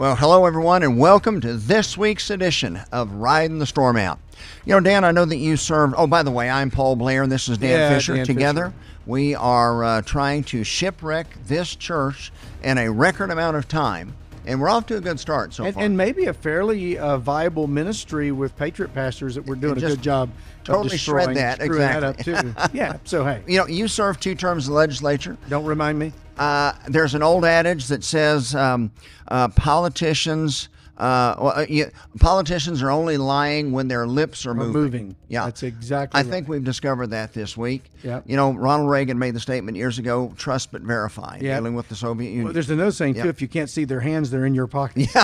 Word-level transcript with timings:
Well, 0.00 0.16
hello 0.16 0.46
everyone, 0.46 0.82
and 0.82 0.98
welcome 0.98 1.42
to 1.42 1.52
this 1.52 1.98
week's 1.98 2.30
edition 2.30 2.80
of 2.90 3.12
Riding 3.12 3.58
the 3.58 3.66
Storm 3.66 3.98
Out. 3.98 4.18
You 4.64 4.72
know, 4.72 4.80
Dan, 4.80 5.04
I 5.04 5.10
know 5.10 5.26
that 5.26 5.36
you 5.36 5.58
served. 5.58 5.92
Oh, 5.94 6.06
by 6.06 6.22
the 6.22 6.30
way, 6.30 6.48
I'm 6.48 6.70
Paul 6.70 6.96
Blair, 6.96 7.22
and 7.22 7.30
this 7.30 7.50
is 7.50 7.58
Dan 7.58 7.78
Yeah, 7.78 7.94
Fisher. 7.94 8.16
Dan 8.16 8.24
Together, 8.24 8.64
Fisher. 8.68 8.74
we 9.04 9.34
are 9.34 9.84
uh, 9.84 10.00
trying 10.00 10.44
to 10.44 10.64
shipwreck 10.64 11.26
this 11.44 11.76
church 11.76 12.32
in 12.62 12.78
a 12.78 12.90
record 12.90 13.30
amount 13.30 13.58
of 13.58 13.68
time, 13.68 14.16
and 14.46 14.60
we're 14.60 14.68
off 14.68 14.86
to 14.86 14.96
a 14.96 15.00
good 15.00 15.20
start 15.20 15.52
so 15.52 15.64
and, 15.64 15.74
far. 15.74 15.82
and 15.82 15.96
maybe 15.96 16.26
a 16.26 16.32
fairly 16.32 16.98
uh, 16.98 17.18
viable 17.18 17.66
ministry 17.66 18.32
with 18.32 18.56
patriot 18.56 18.92
pastors 18.94 19.34
that 19.34 19.44
we're 19.44 19.54
doing 19.54 19.76
a 19.76 19.80
good 19.80 20.02
job 20.02 20.30
totally 20.64 20.96
shred 20.96 21.36
that, 21.36 21.56
screwing 21.56 21.80
that 21.80 22.70
yeah. 22.72 22.96
So 23.04 23.24
hey, 23.24 23.42
you 23.46 23.58
know, 23.58 23.66
you 23.66 23.88
served 23.88 24.22
two 24.22 24.34
terms 24.34 24.66
in 24.66 24.72
the 24.72 24.78
legislature. 24.78 25.36
don't 25.48 25.64
remind 25.64 25.98
me. 25.98 26.12
Uh, 26.38 26.72
there's 26.88 27.14
an 27.14 27.22
old 27.22 27.44
adage 27.44 27.88
that 27.88 28.02
says 28.02 28.54
um, 28.54 28.90
uh, 29.28 29.48
politicians. 29.48 30.68
Uh, 31.00 31.34
well, 31.40 31.52
uh, 31.56 31.66
you, 31.68 31.90
politicians 32.18 32.82
are 32.82 32.90
only 32.90 33.16
lying 33.16 33.72
when 33.72 33.88
their 33.88 34.06
lips 34.06 34.44
are 34.44 34.52
moving. 34.54 34.72
moving. 34.72 35.16
Yeah, 35.28 35.46
That's 35.46 35.62
exactly 35.62 36.18
I 36.18 36.22
right. 36.22 36.30
think 36.30 36.46
we've 36.48 36.62
discovered 36.62 37.08
that 37.08 37.32
this 37.32 37.56
week. 37.56 37.84
Yeah. 38.02 38.20
You 38.26 38.36
know, 38.36 38.52
Ronald 38.52 38.90
Reagan 38.90 39.18
made 39.18 39.34
the 39.34 39.40
statement 39.40 39.76
years 39.78 39.98
ago: 39.98 40.34
"Trust 40.36 40.72
but 40.72 40.82
verify." 40.82 41.38
Yep. 41.40 41.56
Dealing 41.58 41.74
with 41.74 41.88
the 41.88 41.96
Soviet 41.96 42.28
Union. 42.28 42.44
Well, 42.44 42.52
there's 42.52 42.68
another 42.68 42.90
saying 42.92 43.14
Yeah. 43.16 43.22
too. 43.24 43.28
If 43.30 43.40
you 43.40 43.48
can't 43.48 43.70
see 43.70 43.84
their 43.84 44.00
hands, 44.00 44.30
they're 44.30 44.44
in 44.46 44.54
your 44.54 44.66
pocket. 44.66 45.08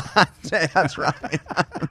Yeah, 0.51 0.67
that's 0.73 0.97
right. 0.97 1.41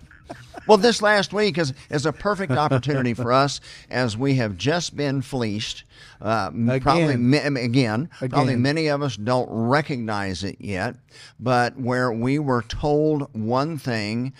well, 0.67 0.77
this 0.77 1.01
last 1.01 1.33
week 1.33 1.57
is, 1.57 1.73
is 1.89 2.05
a 2.05 2.13
perfect 2.13 2.51
opportunity 2.53 3.13
for 3.13 3.31
us 3.31 3.61
as 3.89 4.17
we 4.17 4.35
have 4.35 4.57
just 4.57 4.95
been 4.95 5.21
fleeced. 5.21 5.83
Uh, 6.21 6.47
m- 6.53 6.79
Probably 6.81 7.03
Again. 7.13 7.29
ma- 7.53 7.59
again, 7.61 8.09
probably 8.29 8.55
many 8.55 8.87
of 8.87 9.01
us 9.01 9.15
don't 9.17 9.47
recognize 9.49 10.43
it 10.43 10.57
yet, 10.59 10.95
but 11.39 11.77
where 11.79 12.11
we 12.11 12.39
were 12.39 12.61
told 12.63 13.29
one 13.33 13.77
thing 13.77 14.33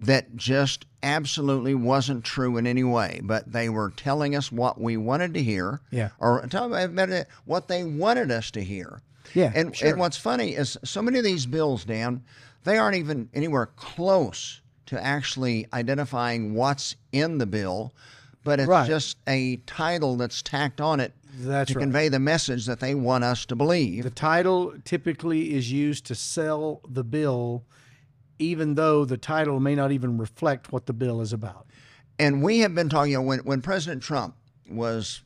that 0.00 0.34
just 0.36 0.86
absolutely 1.02 1.74
wasn't 1.74 2.24
true 2.24 2.56
in 2.56 2.66
any 2.66 2.84
way, 2.84 3.20
but 3.22 3.50
they 3.50 3.68
were 3.68 3.90
telling 3.96 4.34
us 4.34 4.50
what 4.50 4.80
we 4.80 4.96
wanted 4.96 5.34
to 5.34 5.42
hear, 5.42 5.80
Yeah. 5.90 6.10
or 6.18 6.44
tell 6.48 6.68
me 6.68 7.22
what 7.44 7.68
they 7.68 7.84
wanted 7.84 8.30
us 8.30 8.50
to 8.52 8.62
hear. 8.64 9.02
Yeah, 9.34 9.52
and, 9.54 9.76
sure. 9.76 9.90
and 9.90 9.98
what's 10.00 10.16
funny 10.16 10.54
is 10.56 10.76
so 10.84 11.00
many 11.02 11.18
of 11.18 11.24
these 11.24 11.46
bills, 11.46 11.84
Dan, 11.84 12.22
they 12.64 12.76
aren't 12.78 12.96
even 12.96 13.28
anywhere 13.34 13.66
close 13.76 14.59
to 14.90 15.00
actually 15.04 15.66
identifying 15.72 16.52
what's 16.54 16.96
in 17.12 17.38
the 17.38 17.46
bill, 17.46 17.94
but 18.42 18.58
it's 18.58 18.68
Right. 18.68 18.88
just 18.88 19.16
a 19.28 19.56
title 19.58 20.16
that's 20.16 20.42
tacked 20.42 20.80
on 20.80 20.98
it 20.98 21.12
That's 21.38 21.70
to 21.72 21.78
right. 21.78 21.82
convey 21.84 22.08
the 22.08 22.18
message 22.18 22.66
that 22.66 22.80
they 22.80 22.96
want 22.96 23.22
us 23.22 23.46
to 23.46 23.54
believe. 23.56 24.02
The 24.02 24.10
title 24.10 24.74
typically 24.84 25.54
is 25.54 25.70
used 25.70 26.06
to 26.06 26.16
sell 26.16 26.80
the 26.88 27.04
bill, 27.04 27.62
even 28.40 28.74
though 28.74 29.04
the 29.04 29.16
title 29.16 29.60
may 29.60 29.76
not 29.76 29.92
even 29.92 30.18
reflect 30.18 30.72
what 30.72 30.86
the 30.86 30.92
bill 30.92 31.20
is 31.20 31.32
about. 31.32 31.66
and 32.18 32.42
we 32.42 32.58
have 32.58 32.74
been 32.74 32.88
talking, 32.90 33.12
you 33.12 33.18
know, 33.18 33.22
when, 33.22 33.38
when 33.40 33.62
President 33.62 34.02
Trump 34.02 34.34
was 34.68 35.22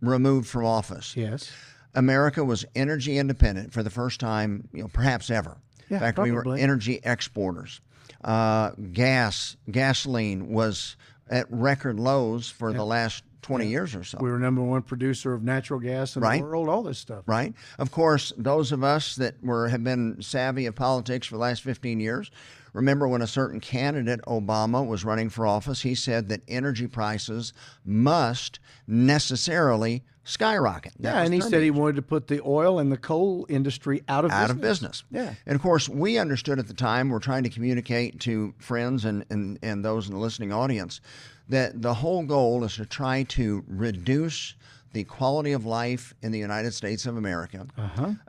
removed 0.00 0.48
from 0.48 0.64
office, 0.64 1.14
Yes. 1.16 1.50
America 1.94 2.42
was 2.44 2.64
energy 2.76 3.18
independent 3.18 3.72
for 3.72 3.82
the 3.82 3.90
first 3.90 4.20
time, 4.20 4.68
you 4.72 4.80
know, 4.80 4.88
perhaps 4.88 5.28
ever. 5.28 5.58
Yeah, 5.90 5.96
In 5.96 6.00
fact, 6.02 6.18
we 6.20 6.30
were 6.30 6.56
energy 6.56 7.00
exporters. 7.02 7.80
Uh, 8.22 8.70
gas, 8.92 9.56
gasoline 9.70 10.48
was 10.52 10.96
at 11.30 11.46
record 11.50 11.98
lows 11.98 12.50
for 12.50 12.72
the 12.72 12.84
last 12.84 13.22
20 13.42 13.66
years 13.66 13.94
or 13.94 14.04
so. 14.04 14.18
We 14.20 14.30
were 14.30 14.38
number 14.38 14.62
one 14.62 14.82
producer 14.82 15.32
of 15.32 15.42
natural 15.42 15.80
gas 15.80 16.14
in 16.16 16.22
Right. 16.22 16.40
the 16.40 16.46
world. 16.46 16.68
All 16.68 16.82
this 16.82 16.98
stuff. 16.98 17.24
right? 17.26 17.54
Of 17.78 17.90
course, 17.90 18.32
those 18.36 18.72
of 18.72 18.84
us 18.84 19.16
that 19.16 19.42
were 19.42 19.68
have 19.68 19.82
been 19.82 20.20
savvy 20.20 20.66
of 20.66 20.74
politics 20.74 21.26
for 21.26 21.36
the 21.36 21.40
last 21.40 21.62
15 21.62 22.00
years 22.00 22.30
remember 22.72 23.08
when 23.08 23.22
a 23.22 23.26
certain 23.26 23.58
candidate 23.58 24.20
Obama 24.28 24.86
was 24.86 25.04
running 25.04 25.28
for 25.28 25.44
office, 25.46 25.80
he 25.82 25.94
said 25.94 26.28
that 26.28 26.42
energy 26.46 26.86
prices 26.86 27.52
must 27.84 28.60
necessarily 28.86 30.04
skyrocket. 30.30 30.92
That 31.00 31.14
Yeah, 31.14 31.22
and 31.22 31.34
he 31.34 31.40
said 31.40 31.62
he 31.62 31.70
wanted 31.70 31.96
to 31.96 32.02
put 32.02 32.28
the 32.28 32.40
oil 32.44 32.78
and 32.78 32.90
the 32.90 32.96
coal 32.96 33.46
industry 33.48 34.02
out 34.08 34.24
of 34.24 34.30
out 34.30 34.48
business. 34.48 34.50
of 34.50 34.60
business. 34.60 35.04
Yeah. 35.10 35.34
And 35.46 35.56
of 35.56 35.62
course, 35.62 35.88
we 35.88 36.18
understood 36.18 36.58
at 36.58 36.68
the 36.68 36.74
time, 36.74 37.08
we're 37.10 37.18
trying 37.18 37.42
to 37.42 37.50
communicate 37.50 38.20
to 38.20 38.54
friends 38.58 39.04
and, 39.04 39.24
and, 39.30 39.58
and 39.62 39.84
those 39.84 40.08
in 40.08 40.14
the 40.14 40.20
listening 40.20 40.52
audience 40.52 41.00
that 41.48 41.82
the 41.82 41.94
whole 41.94 42.22
goal 42.24 42.62
is 42.64 42.76
to 42.76 42.86
try 42.86 43.24
to 43.24 43.64
reduce 43.66 44.54
the 44.92 45.04
quality 45.04 45.52
of 45.52 45.64
life 45.64 46.14
in 46.22 46.32
the 46.32 46.38
United 46.38 46.72
States 46.74 47.06
of 47.06 47.16
America 47.16 47.66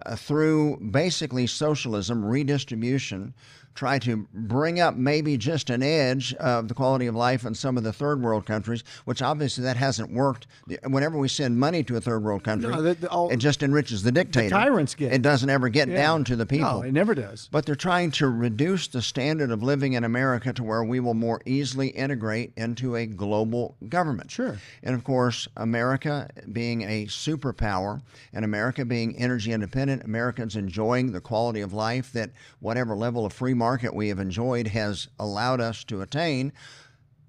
uh, 0.06 0.16
through 0.16 0.78
basically 0.92 1.48
socialism, 1.48 2.24
redistribution, 2.24 3.34
try 3.76 3.98
to 4.00 4.28
bring 4.34 4.80
up 4.80 4.96
maybe 4.96 5.38
just 5.38 5.70
an 5.70 5.82
edge 5.84 6.34
of 6.36 6.68
the 6.68 6.74
quality 6.74 7.08
of 7.08 7.16
life 7.16 7.46
in 7.46 7.56
some 7.56 7.78
of 7.78 7.84
the 7.84 7.94
third 7.94 8.22
world 8.22 8.46
countries, 8.46 8.84
which 9.06 9.22
obviously 9.22 9.64
that 9.64 9.78
hasn't 9.78 10.12
worked. 10.12 10.48
Whenever 10.88 11.18
we 11.18 11.28
send 11.28 11.58
money 11.60 11.84
to 11.84 11.96
a 11.98 12.02
third 12.02 12.24
world 12.24 12.44
country, 12.44 12.70
No, 12.72 12.82
the- 12.82 12.94
the- 12.96 13.10
all- 13.10 13.30
it 13.30 13.38
just 13.38 13.64
enriches 13.64 14.04
the 14.04 14.12
dictator. 14.12 14.50
tyrants 14.50 14.96
get 14.96 15.12
it. 15.12 15.16
It 15.16 15.22
doesn't 15.22 15.50
ever 15.50 15.70
get 15.70 15.88
Yeah. 15.88 15.96
down 15.96 16.24
to 16.26 16.36
the 16.36 16.46
people. 16.46 16.70
No, 16.70 16.82
it 16.82 16.92
never 16.94 17.16
does. 17.16 17.48
But 17.52 17.66
they're 17.66 17.76
trying 17.76 18.12
to 18.12 18.28
reduce 18.28 18.88
the 18.88 19.02
standard 19.02 19.52
of 19.52 19.64
living 19.64 19.94
in 19.94 20.04
America 20.04 20.52
to 20.54 20.64
where 20.64 20.84
we 20.84 21.00
will 21.00 21.14
more 21.14 21.42
easily 21.46 21.88
integrate 21.90 22.54
into 22.58 22.96
a 22.96 23.06
global 23.06 23.76
government. 23.88 24.32
Sure. 24.32 24.58
And 24.84 24.96
of 24.96 25.04
course, 25.04 25.48
America 25.58 26.30
being 26.52 26.82
a 26.84 27.06
superpower 27.08 28.02
and 28.34 28.44
America 28.46 28.86
being 28.86 29.16
energy 29.18 29.52
independent, 29.52 30.04
Americans 30.04 30.56
enjoying 30.56 31.12
the 31.12 31.22
quality 31.22 31.62
of 31.62 31.74
life 31.74 32.12
that 32.14 32.32
whatever 32.60 32.96
level 32.96 33.26
of 33.26 33.34
free 33.34 33.54
market 33.62 33.94
we 33.94 34.08
have 34.08 34.18
enjoyed 34.18 34.66
has 34.66 35.08
allowed 35.20 35.62
us 35.62 35.84
to 35.84 36.02
attain. 36.02 36.52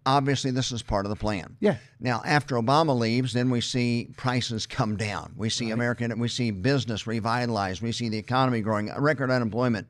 Obviously, 0.06 0.50
this 0.50 0.72
is 0.72 0.82
part 0.82 1.04
of 1.04 1.10
the 1.10 1.16
plan. 1.16 1.58
Yeah. 1.60 1.76
Now, 2.00 2.22
after 2.24 2.56
Obama 2.56 2.98
leaves, 2.98 3.34
then 3.34 3.50
we 3.50 3.60
see 3.60 4.08
prices 4.16 4.66
come 4.66 4.96
down. 4.96 5.34
We 5.36 5.50
see 5.50 5.70
American, 5.70 6.18
we 6.18 6.28
see 6.28 6.50
business 6.50 7.06
revitalized. 7.06 7.82
We 7.82 7.92
see 7.92 8.08
the 8.08 8.16
economy 8.16 8.62
growing, 8.62 8.90
record 8.96 9.30
unemployment. 9.30 9.86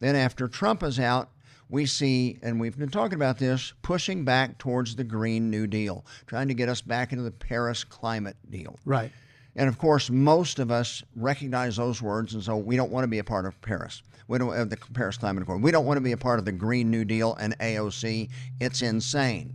Then 0.00 0.16
after 0.16 0.48
Trump 0.48 0.82
is 0.82 0.98
out, 0.98 1.30
we 1.70 1.86
see, 1.86 2.38
and 2.42 2.60
we've 2.60 2.76
been 2.76 2.90
talking 2.90 3.14
about 3.14 3.38
this, 3.38 3.72
pushing 3.82 4.24
back 4.24 4.58
towards 4.58 4.96
the 4.96 5.04
Green 5.04 5.48
New 5.48 5.68
Deal, 5.68 6.04
trying 6.26 6.48
to 6.48 6.54
get 6.54 6.68
us 6.68 6.80
back 6.80 7.12
into 7.12 7.24
the 7.24 7.30
Paris 7.30 7.84
climate 7.84 8.36
deal. 8.50 8.78
Right. 8.84 9.12
And 9.56 9.68
of 9.68 9.78
course, 9.78 10.10
most 10.10 10.58
of 10.58 10.70
us 10.70 11.02
recognize 11.14 11.76
those 11.76 12.02
words, 12.02 12.34
and 12.34 12.42
so 12.42 12.56
we 12.56 12.76
don't 12.76 12.90
want 12.90 13.04
to 13.04 13.08
be 13.08 13.18
a 13.18 13.24
part 13.24 13.46
of 13.46 13.60
Paris. 13.60 14.02
We 14.26 14.38
don't 14.38 14.54
have 14.54 14.70
the 14.70 14.76
Paris 14.76 15.16
Climate 15.16 15.42
Accord. 15.42 15.62
We 15.62 15.70
don't 15.70 15.86
want 15.86 15.98
to 15.98 16.02
be 16.02 16.12
a 16.12 16.16
part 16.16 16.38
of 16.38 16.44
the 16.44 16.52
Green 16.52 16.90
New 16.90 17.04
Deal 17.04 17.34
and 17.34 17.56
AOC. 17.58 18.30
It's 18.60 18.82
insane. 18.82 19.54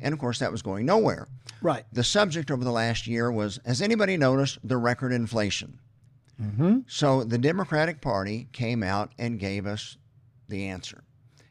And 0.00 0.12
of 0.12 0.18
course, 0.18 0.38
that 0.38 0.52
was 0.52 0.62
going 0.62 0.86
nowhere. 0.86 1.28
Right. 1.60 1.84
The 1.92 2.04
subject 2.04 2.50
over 2.50 2.64
the 2.64 2.70
last 2.70 3.06
year 3.06 3.30
was 3.30 3.58
Has 3.66 3.82
anybody 3.82 4.16
noticed 4.16 4.58
the 4.62 4.76
record 4.76 5.12
inflation? 5.12 5.78
Mm-hmm. 6.40 6.80
So 6.86 7.24
the 7.24 7.38
Democratic 7.38 8.00
Party 8.00 8.48
came 8.52 8.82
out 8.82 9.12
and 9.18 9.38
gave 9.38 9.66
us 9.66 9.96
the 10.48 10.66
answer. 10.66 11.02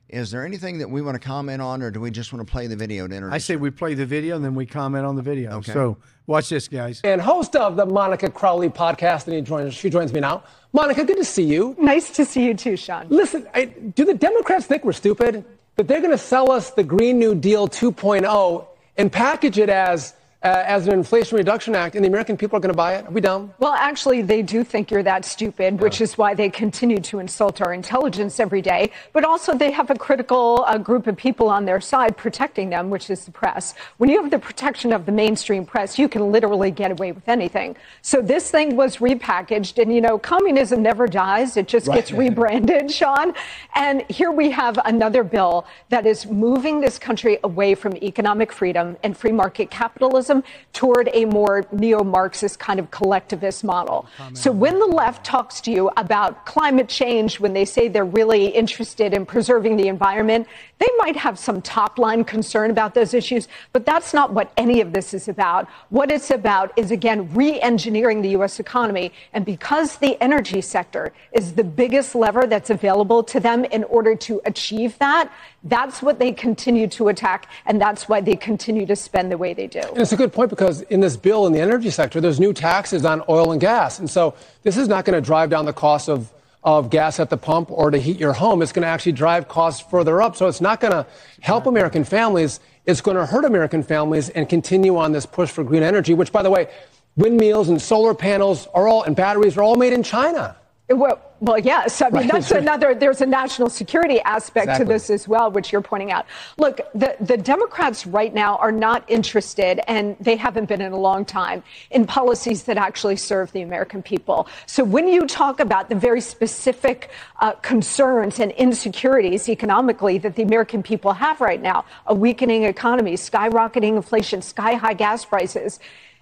Is 0.10 0.30
there 0.30 0.46
anything 0.46 0.78
that 0.80 0.90
we 0.90 1.02
want 1.02 1.20
to 1.20 1.28
comment 1.28 1.62
on, 1.62 1.82
or 1.82 1.90
do 1.90 2.00
we 2.00 2.12
just 2.12 2.32
want 2.32 2.46
to 2.46 2.52
play 2.52 2.68
the 2.68 2.76
video 2.76 3.08
to 3.08 3.16
introduce? 3.16 3.34
I 3.34 3.40
say 3.40 3.56
we 3.56 3.72
play 3.72 3.96
the 3.96 4.06
video 4.06 4.36
and 4.36 4.46
then 4.46 4.54
we 4.54 4.66
comment 4.66 5.04
on 5.06 5.16
the 5.16 5.22
video. 5.24 5.58
Okay. 5.58 5.74
So 5.74 5.98
watch 6.28 6.50
this, 6.50 6.68
guys. 6.68 7.02
and 7.04 7.20
host 7.20 7.56
of 7.56 7.76
the 7.76 7.86
Monica 7.88 8.30
Crowley 8.30 8.70
podcast, 8.70 9.26
and 9.26 9.36
he 9.36 9.42
joins, 9.42 9.74
she 9.74 9.90
joins 9.90 10.14
me 10.14 10.20
now. 10.20 10.44
Monica, 10.74 11.04
good 11.04 11.18
to 11.18 11.26
see 11.26 11.44
you. 11.44 11.76
Nice 11.80 12.12
to 12.12 12.26
see 12.26 12.46
you 12.46 12.54
too, 12.54 12.78
Sean. 12.78 13.08
Listen, 13.10 13.48
I, 13.56 13.66
do 13.66 14.06
the 14.06 14.14
Democrats 14.14 14.68
think 14.68 14.84
we're 14.84 14.94
stupid? 14.94 15.44
That 15.76 15.88
they're 15.88 16.00
going 16.02 16.12
to 16.12 16.18
sell 16.18 16.52
us 16.52 16.70
the 16.70 16.84
Green 16.84 17.18
New 17.18 17.34
Deal 17.34 17.68
2.0 17.68 18.68
and 18.98 19.12
package 19.12 19.58
it 19.58 19.70
as 19.70 20.14
uh, 20.46 20.64
as 20.68 20.88
an 20.88 20.94
Inflation 20.94 21.38
Reduction 21.40 21.74
Act, 21.74 21.96
and 21.96 22.06
the 22.06 22.08
American 22.08 22.38
people 22.38 22.56
are 22.56 22.60
going 22.60 22.72
to 22.72 22.78
buy 22.78 22.94
it? 22.94 23.08
Are 23.08 23.12
we 23.12 23.20
dumb? 23.20 23.52
Well, 23.58 23.74
actually, 23.74 24.22
they 24.22 24.44
do 24.44 24.64
think 24.64 24.92
you're 24.92 25.02
that 25.02 25.26
stupid, 25.26 25.82
which 25.82 26.02
is 26.02 26.20
why 26.20 26.36
they 26.36 26.50
continue 26.50 27.00
to 27.00 27.18
insult 27.18 27.62
our 27.62 27.74
intelligence 27.74 28.40
every 28.40 28.62
day. 28.62 28.92
But 29.12 29.26
also, 29.26 29.56
they 29.56 29.72
have 29.72 29.90
a 29.90 29.96
critical 29.96 30.64
uh, 30.68 30.78
group 30.78 31.08
of 31.08 31.18
people 31.18 31.50
on 31.50 31.66
their 31.66 31.82
side 31.82 32.16
protecting 32.16 32.70
them, 32.70 32.92
which 32.92 33.10
is 33.10 33.26
the 33.26 33.32
press. 33.32 33.74
When 33.98 34.08
you 34.08 34.22
have 34.22 34.30
the 34.30 34.38
protection 34.38 34.94
of 34.94 35.08
the 35.08 35.12
mainstream 35.12 35.66
press, 35.66 35.98
you 35.98 36.08
can 36.08 36.32
literally 36.32 36.70
get 36.70 36.92
away 36.92 37.12
with 37.12 37.28
anything. 37.28 37.76
So 38.04 38.22
this 38.22 38.52
thing 38.52 38.76
was 38.76 38.98
repackaged, 38.98 39.82
and 39.82 39.92
you 39.92 40.00
know, 40.00 40.20
communism 40.20 40.84
never 40.84 41.08
dies; 41.08 41.58
it 41.58 41.68
just 41.68 41.88
gets 41.88 42.12
rebranded, 42.24 42.92
Sean. 42.92 43.34
And 43.74 44.04
here 44.12 44.32
we 44.32 44.52
have 44.52 44.78
another 44.86 45.24
bill 45.24 45.66
that 45.90 46.06
is 46.06 46.28
moving 46.28 46.82
this 46.82 47.00
country 47.00 47.40
away 47.44 47.74
from 47.74 47.98
economic 47.98 48.52
freedom 48.52 48.96
and 49.02 49.18
free 49.18 49.32
market 49.32 49.72
capitalism 49.72 50.35
toward 50.74 51.10
a 51.14 51.26
more 51.26 51.66
neo 51.72 52.04
Marxist 52.04 52.60
kind 52.60 52.80
of 52.80 52.92
collectivist 52.92 53.64
model. 53.64 54.08
So 54.34 54.52
when 54.52 54.80
the 54.80 54.86
left 54.86 55.26
talks 55.26 55.62
to 55.62 55.72
you 55.72 55.92
about 55.98 56.46
climate 56.46 56.90
change, 56.90 57.40
when 57.40 57.54
they 57.54 57.66
say 57.66 57.88
they're 57.88 58.06
really 58.06 58.48
interested 58.48 59.14
in 59.14 59.26
preserving 59.26 59.78
the 59.78 59.88
environment, 59.88 60.48
They 60.78 60.90
might 60.98 61.16
have 61.16 61.40
some 61.40 61.62
top 61.62 61.98
line 61.98 62.26
concern 62.26 62.70
about 62.70 62.94
those 62.94 63.14
issues, 63.14 63.48
but 63.72 63.86
that's 63.86 64.14
not 64.14 64.34
what 64.34 64.52
any 64.58 64.82
of 64.82 64.92
this 64.92 65.14
is 65.14 65.30
about. 65.30 65.70
What 65.90 66.12
it's 66.12 66.32
about 66.32 66.78
is, 66.78 66.92
again, 66.92 67.34
re 67.34 67.62
engineering 67.62 68.22
the 68.22 68.30
U.S. 68.30 68.60
economy. 68.60 69.14
And 69.32 69.46
because 69.46 69.98
the 69.98 70.22
energy 70.22 70.60
sector 70.60 71.14
is 71.32 71.54
the 71.54 71.64
biggest 71.64 72.14
lever 72.14 72.46
that's 72.46 72.70
available 72.70 73.24
to 73.24 73.40
them 73.40 73.64
in 73.66 73.86
order 73.86 74.16
to 74.16 74.42
achieve 74.46 74.98
that, 75.00 75.32
that's 75.64 76.02
what 76.02 76.20
they 76.20 76.32
continue 76.32 76.88
to 76.88 77.08
attack, 77.08 77.50
and 77.66 77.82
that's 77.82 78.08
why 78.08 78.22
they 78.22 78.36
continue 78.36 78.86
to 78.86 78.96
spend 78.96 79.32
the 79.32 79.38
way 79.38 79.54
they 79.54 79.68
do. 79.68 79.80
And 79.80 80.02
it's 80.02 80.12
a 80.12 80.18
good 80.18 80.34
point 80.34 80.50
because 80.50 80.82
in 80.84 81.00
this 81.00 81.18
bill 81.18 81.48
in 81.48 81.54
the 81.54 81.60
energy 81.62 81.90
sector, 81.90 82.22
there's 82.22 82.40
new 82.40 82.54
taxes 82.54 83.06
on 83.06 83.24
oil 83.30 83.52
and 83.52 83.62
gas. 83.62 84.00
And 84.00 84.10
so 84.10 84.36
this 84.64 84.78
is 84.78 84.88
not 84.88 85.06
going 85.06 85.16
to 85.16 85.26
drive 85.26 85.50
down 85.50 85.66
the 85.66 85.74
cost 85.74 86.10
of, 86.10 86.32
of 86.66 86.90
gas 86.90 87.20
at 87.20 87.30
the 87.30 87.38
pump 87.38 87.70
or 87.72 87.92
to 87.92 87.98
heat 88.00 88.20
your 88.20 88.34
home. 88.34 88.64
It's 88.64 88.72
going 88.72 88.82
to 88.82 88.90
actually 88.90 89.12
drive 89.12 89.48
costs 89.48 89.88
further 89.88 90.20
up. 90.20 90.36
So 90.36 90.48
it's 90.48 90.60
not 90.60 90.82
going 90.82 90.94
to 90.94 91.06
help 91.42 91.68
American 91.68 92.04
families. 92.04 92.60
It's 92.86 93.02
going 93.02 93.18
to 93.18 93.26
hurt 93.26 93.46
American 93.46 93.84
families 93.84 94.30
and 94.30 94.50
continue 94.50 94.98
on 94.98 95.12
this 95.12 95.28
push 95.28 95.52
for 95.52 95.64
green 95.64 95.84
energy, 95.84 96.16
which, 96.16 96.32
by 96.32 96.42
the 96.42 96.50
way, 96.50 96.68
windmills 97.16 97.70
and 97.70 97.80
solar 97.80 98.16
panels 98.16 98.68
are 98.74 98.88
all 98.88 99.04
and 99.04 99.16
batteries 99.16 99.56
are 99.58 99.64
all 99.64 99.76
made 99.76 99.94
in 99.94 100.02
China. 100.02 100.58
Well, 100.88 101.20
well, 101.40 101.58
yes. 101.58 102.02
I 102.02 102.06
mean, 102.10 102.14
Right. 102.14 102.32
that's 102.32 102.52
another, 102.64 102.94
there's 102.94 103.20
a 103.22 103.26
national 103.26 103.70
security 103.70 104.22
aspect 104.22 104.66
Exactly. 104.68 104.86
to 104.86 104.94
this 104.94 105.10
as 105.10 105.28
well, 105.28 105.50
which 105.50 105.72
you're 105.72 105.82
pointing 105.82 106.12
out. 106.12 106.26
Look, 106.58 106.80
the, 106.94 107.16
the 107.20 107.38
Democrats 107.38 108.06
right 108.06 108.34
now 108.34 108.58
are 108.58 108.72
not 108.72 109.04
interested, 109.08 109.82
and 109.90 110.16
they 110.20 110.36
haven't 110.36 110.70
been 110.70 110.82
in 110.82 110.92
a 110.92 110.98
long 110.98 111.26
time, 111.26 111.64
in 111.90 112.06
policies 112.06 112.64
that 112.64 112.78
actually 112.78 113.16
serve 113.16 113.52
the 113.52 113.64
American 113.64 114.04
people. 114.04 114.48
So 114.68 114.84
when 114.84 115.08
you 115.08 115.26
talk 115.26 115.60
about 115.60 115.90
the 115.90 115.96
very 115.96 116.22
specific 116.22 117.10
uh, 117.42 117.54
concerns 117.54 118.40
and 118.40 118.52
insecurities 118.52 119.50
economically 119.50 120.20
that 120.20 120.36
the 120.36 120.44
American 120.44 120.84
people 120.84 121.14
have 121.14 121.42
right 121.42 121.62
now, 121.62 121.84
a 122.06 122.14
weakening 122.14 122.64
economy, 122.64 123.14
skyrocketing 123.14 123.96
inflation, 123.96 124.42
sky 124.42 124.76
high 124.76 124.94
gas 124.94 125.26
prices, 125.26 125.80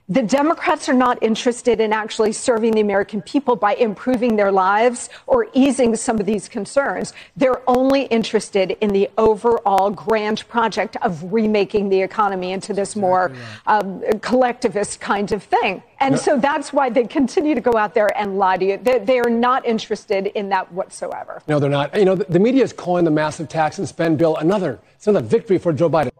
the 0.09 0.21
Democrats 0.21 0.89
are 0.89 0.94
not 0.94 1.21
interested 1.23 1.79
in 1.79 1.94
actually 1.94 2.33
serving 2.33 2.73
the 2.73 2.81
American 2.81 3.21
people 3.21 3.55
by 3.55 3.73
improving 3.75 4.35
their 4.35 4.51
lives 4.51 5.09
or 5.27 5.47
easing 5.53 5.95
some 5.95 6.19
of 6.19 6.25
these 6.25 6.50
concerns. 6.50 7.13
They're 7.38 7.61
only 7.69 8.03
interested 8.03 8.71
in 8.81 8.91
the 8.91 9.09
overall 9.17 9.91
grand 9.91 10.47
project 10.50 10.97
of 11.01 11.31
remaking 11.31 11.88
the 11.88 12.01
economy 12.01 12.51
into 12.51 12.73
this 12.73 12.97
more 12.97 13.31
um, 13.65 14.03
collectivist 14.21 15.00
kind 15.00 15.31
of 15.31 15.41
thing. 15.41 15.81
And 16.00 16.19
so 16.19 16.38
that's 16.38 16.73
why 16.73 16.89
they 16.89 17.05
continue 17.05 17.55
to 17.55 17.61
go 17.61 17.77
out 17.77 17.94
there 17.94 18.15
and 18.17 18.38
lie 18.38 18.57
to 18.57 18.65
you. 18.65 18.77
They, 18.77 19.00
they 19.00 19.19
are 19.19 19.29
not 19.29 19.65
interested 19.65 20.27
in 20.27 20.50
that 20.50 20.69
whatsoever. 20.73 21.41
No, 21.47 21.59
they're 21.59 21.69
not. 21.69 21.97
You 21.97 22.03
know, 22.03 22.15
the, 22.15 22.25
the 22.25 22.39
media 22.39 22.63
is 22.63 22.73
calling 22.73 23.05
the 23.05 23.11
massive 23.11 23.47
tax 23.47 23.79
and 23.79 23.88
spend 23.88 24.17
bill 24.17 24.35
another, 24.35 24.79
it's 24.95 25.07
another 25.07 25.25
victory 25.25 25.57
for 25.57 25.71
Joe 25.71 25.89
Biden. 25.89 26.12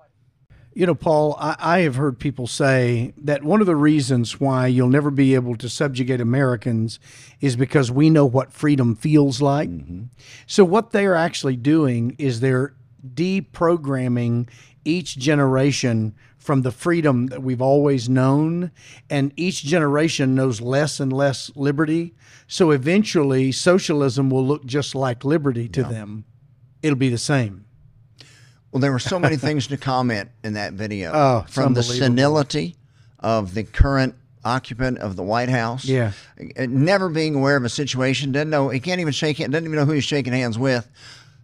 You 0.76 0.88
know, 0.88 0.96
Paul, 0.96 1.36
I, 1.40 1.56
I 1.60 1.80
have 1.82 1.96
heard 1.96 2.18
people 2.20 2.48
say 2.48 3.14
that 3.18 3.44
one 3.44 3.62
of 3.62 3.68
the 3.68 3.76
reasons 3.76 4.40
why 4.40 4.68
you'll 4.68 4.90
never 4.90 5.12
be 5.12 5.36
able 5.36 5.56
to 5.58 5.70
subjugate 5.70 6.20
Americans 6.20 7.00
is 7.42 7.56
because 7.56 7.92
we 7.92 8.10
know 8.10 8.26
what 8.26 8.52
freedom 8.52 8.96
feels 8.96 9.42
like. 9.42 9.70
Mm-hmm. 9.70 10.06
So, 10.48 10.66
what 10.66 10.92
they're 10.92 11.16
actually 11.16 11.58
doing 11.58 12.16
is 12.18 12.40
they're 12.40 12.74
deprogramming 13.08 14.50
each 14.86 15.18
generation 15.18 16.16
from 16.38 16.64
the 16.64 16.72
freedom 16.72 17.28
that 17.28 17.42
we've 17.42 17.62
always 17.62 18.10
known, 18.10 18.72
and 19.10 19.32
each 19.38 19.64
generation 19.64 20.36
knows 20.36 20.60
less 20.60 21.00
and 21.00 21.14
less 21.14 21.52
liberty. 21.56 22.16
So, 22.48 22.72
eventually, 22.72 23.52
socialism 23.52 24.30
will 24.30 24.46
look 24.46 24.66
just 24.66 24.96
like 24.96 25.24
liberty 25.24 25.70
to 25.70 25.84
them. 25.84 26.26
It'll 26.82 26.98
be 26.98 27.10
the 27.10 27.18
same. 27.18 27.66
Well, 28.74 28.82
there 28.82 28.92
were 28.92 29.00
so 29.00 29.20
many 29.20 29.38
things 29.38 29.68
to 29.68 29.78
comment 29.78 30.30
in 30.44 30.54
that 30.54 30.74
video. 30.74 31.12
Oh, 31.24 31.46
from 31.48 31.76
the 31.76 31.84
senility 31.84 32.76
of 33.20 33.54
the 33.54 33.64
current 33.64 34.16
occupant 34.44 34.98
of 34.98 35.16
the 35.16 35.24
White 35.24 35.48
House. 35.50 35.86
Yeah. 35.86 36.12
Never 36.58 37.08
being 37.08 37.36
aware 37.36 37.56
of 37.56 37.64
a 37.64 37.70
situation, 37.70 38.32
doesn't 38.32 38.50
know, 38.50 38.70
he 38.70 38.80
can't 38.80 39.00
even 39.00 39.14
shake 39.14 39.38
hand, 39.38 39.54
doesn't 39.54 39.66
even 39.66 39.78
know 39.78 39.86
who 39.86 39.94
he's 39.94 40.04
shaking 40.04 40.34
hands 40.34 40.58
with, 40.58 40.90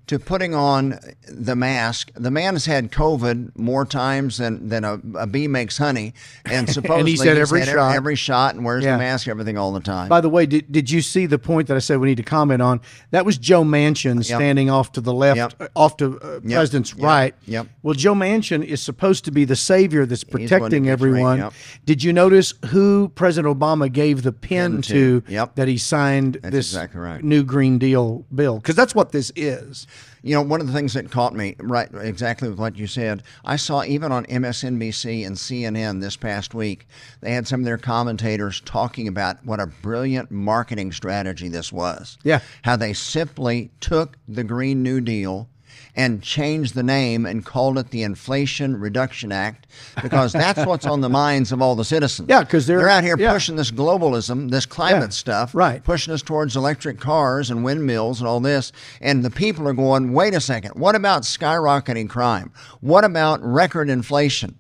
to 0.10 0.20
putting 0.20 0.54
on 0.56 1.00
the 1.28 1.56
mask. 1.56 2.12
The 2.16 2.32
man 2.32 2.54
has 2.56 2.66
had 2.66 2.92
COVID 2.92 3.58
more 3.58 3.86
times 3.86 4.38
than, 4.38 4.68
than 4.70 4.84
a, 4.84 5.00
a 5.18 5.28
bee 5.28 5.48
makes 5.48 5.78
honey. 5.78 6.14
And 6.46 6.70
supposedly 6.74 7.12
he's 7.12 7.24
had 7.24 7.38
every 7.38 7.64
shot. 7.66 7.96
every 7.96 8.16
shot 8.16 8.56
and 8.56 8.66
wears 8.66 8.84
Yeah. 8.84 8.94
the 8.94 8.98
mask, 9.00 9.28
everything 9.28 9.58
all 9.58 9.72
the 9.72 9.80
time. 9.80 10.10
By 10.10 10.22
the 10.22 10.30
way, 10.30 10.46
did, 10.46 10.72
did 10.72 10.90
you 10.90 11.02
see 11.02 11.26
the 11.28 11.38
point 11.40 11.68
that 11.68 11.78
I 11.78 11.80
said 11.80 12.00
we 12.00 12.08
need 12.08 12.18
to 12.18 12.24
comment 12.24 12.62
on? 12.62 12.82
That 13.12 13.24
was 13.26 13.38
Joe 13.38 13.64
Manchin 13.64 14.24
standing 14.26 14.70
off 14.70 14.92
to 14.94 15.02
the 15.02 15.14
left, 15.14 15.38
Yep. 15.38 15.54
uh, 15.60 15.68
off 15.76 15.98
to 15.98 16.20
uh, 16.20 16.40
president's 16.42 16.94
Yep. 16.96 17.04
right. 17.06 17.36
Yep. 17.46 17.68
Well, 17.84 17.94
Joe 17.94 18.16
Manchin 18.16 18.64
is 18.64 18.82
supposed 18.82 19.26
to 19.26 19.32
be 19.32 19.46
the 19.46 19.56
savior 19.56 20.06
that's 20.06 20.24
protecting 20.24 20.86
right. 20.86 20.92
everyone. 20.92 21.38
Yep. 21.38 21.54
Did 21.86 22.04
you 22.04 22.14
notice 22.14 22.54
who 22.70 23.10
President 23.10 23.58
Obama 23.58 23.92
gave 23.92 24.24
the 24.24 24.32
pen 24.32 24.82
to. 24.84 25.24
Yep. 25.28 25.56
that 25.56 25.68
he 25.68 25.78
signed 25.78 26.40
That's 26.42 26.54
this 26.54 26.68
exactly 26.72 27.00
right. 27.00 27.24
new 27.24 27.44
Green 27.44 27.78
Deal 27.78 28.26
bill? 28.34 28.58
Because 28.58 28.76
that's 28.76 28.96
what 28.96 29.12
this 29.12 29.32
is. 29.36 29.86
You 30.22 30.36
know, 30.36 30.42
one 30.42 30.60
of 30.62 30.68
the 30.68 30.74
things 30.74 30.94
that 30.94 31.12
caught 31.12 31.34
me, 31.34 31.56
right, 31.60 31.90
exactly 31.94 32.50
with 32.50 32.60
what 32.60 32.78
you 32.78 32.88
said, 32.88 33.24
I 33.46 33.56
saw 33.56 33.84
even 33.84 34.12
on 34.12 34.26
MSNBC 34.26 35.26
and 35.26 35.36
CNN 35.36 36.02
this 36.02 36.18
past 36.18 36.54
week, 36.54 36.88
they 37.22 37.32
had 37.32 37.48
some 37.48 37.62
of 37.62 37.66
their 37.66 37.78
commentators 37.78 38.62
talking 38.62 39.08
about 39.08 39.46
what 39.46 39.60
a 39.60 39.68
brilliant 39.68 40.30
marketing 40.30 40.92
strategy 40.92 41.48
this 41.48 41.72
was. 41.72 42.18
Yeah. 42.24 42.42
How 42.64 42.76
they 42.76 42.94
simply 42.94 43.72
took 43.80 44.18
the 44.28 44.44
Green 44.44 44.84
New 44.84 45.00
Deal 45.02 45.48
and 45.96 46.22
changed 46.22 46.76
the 46.76 46.84
name 46.84 47.26
and 47.26 47.46
called 47.46 47.78
it 47.78 47.90
the 47.90 48.04
Inflation 48.04 48.80
Reduction 48.80 49.32
Act 49.32 49.68
because 50.02 50.32
that's 50.34 50.66
what's 50.66 50.86
on 50.86 51.02
the 51.02 51.10
minds 51.10 51.52
of 51.52 51.62
all 51.62 51.76
the 51.76 51.84
citizens. 51.84 52.28
Yeah, 52.30 52.44
'cause 52.44 52.68
they're- 52.68 52.78
they're 52.78 52.90
out 52.90 53.04
here 53.04 53.18
yeah. 53.18 53.34
pushing 53.34 53.56
this 53.56 53.72
globalism, 53.72 54.52
this 54.52 54.66
climate 54.68 55.02
Yeah, 55.02 55.10
stuff, 55.10 55.56
right. 55.56 55.84
pushing 55.84 56.14
us 56.14 56.22
towards 56.22 56.56
electric 56.56 57.00
cars 57.00 57.50
and 57.50 57.64
windmills 57.64 58.20
and 58.20 58.28
all 58.28 58.40
this. 58.40 58.72
And 59.02 59.26
the 59.26 59.32
people 59.32 59.68
are 59.68 59.74
going, 59.74 60.14
wait 60.14 60.34
a 60.36 60.40
second, 60.40 60.72
what 60.76 60.96
about 60.96 61.24
skyrocketing 61.24 62.08
crime? 62.10 62.52
What 62.82 63.04
about 63.04 63.44
record 63.44 63.90
inflation? 63.90 64.56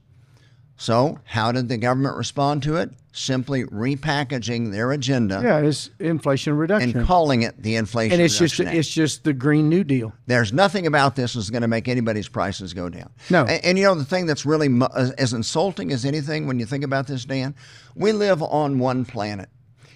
So, 0.81 1.20
how 1.26 1.52
did 1.52 1.68
the 1.68 1.76
government 1.78 2.16
respond 2.16 2.64
to 2.64 2.78
it? 2.78 2.90
Simply 3.12 3.66
repackaging 3.66 4.72
their 4.72 4.92
agenda 4.94 5.42
Yeah, 5.44 5.58
it's 5.60 5.90
inflation 6.00 6.56
reduction. 6.56 6.96
and 6.96 7.06
calling 7.06 7.42
it 7.42 7.62
the 7.62 7.76
Inflation 7.76 8.14
and 8.14 8.22
it's 8.22 8.38
just 8.40 8.58
Act. 8.62 8.74
it's 8.74 8.88
just 8.88 9.26
the 9.26 9.34
Green 9.34 9.68
New 9.68 9.84
Deal. 9.84 10.14
There's 10.28 10.54
nothing 10.54 10.88
about 10.88 11.18
this 11.18 11.34
that's 11.34 11.50
going 11.50 11.64
to 11.64 11.68
make 11.68 11.90
anybody's 11.90 12.30
prices 12.30 12.74
go 12.74 12.88
down. 12.88 13.10
No. 13.30 13.42
And, 13.46 13.66
and 13.66 13.78
you 13.78 13.84
know, 13.84 13.96
the 13.96 14.06
thing 14.06 14.26
that's 14.26 14.46
really 14.46 14.70
as 15.18 15.34
insulting 15.34 15.92
as 15.92 16.06
anything 16.06 16.48
when 16.48 16.60
you 16.60 16.66
think 16.66 16.86
about 16.86 17.07
this, 17.07 17.26
Dan, 17.26 17.56
we 17.94 18.14
live 18.14 18.42
on 18.42 18.80
one 18.80 19.04
planet. 19.04 19.50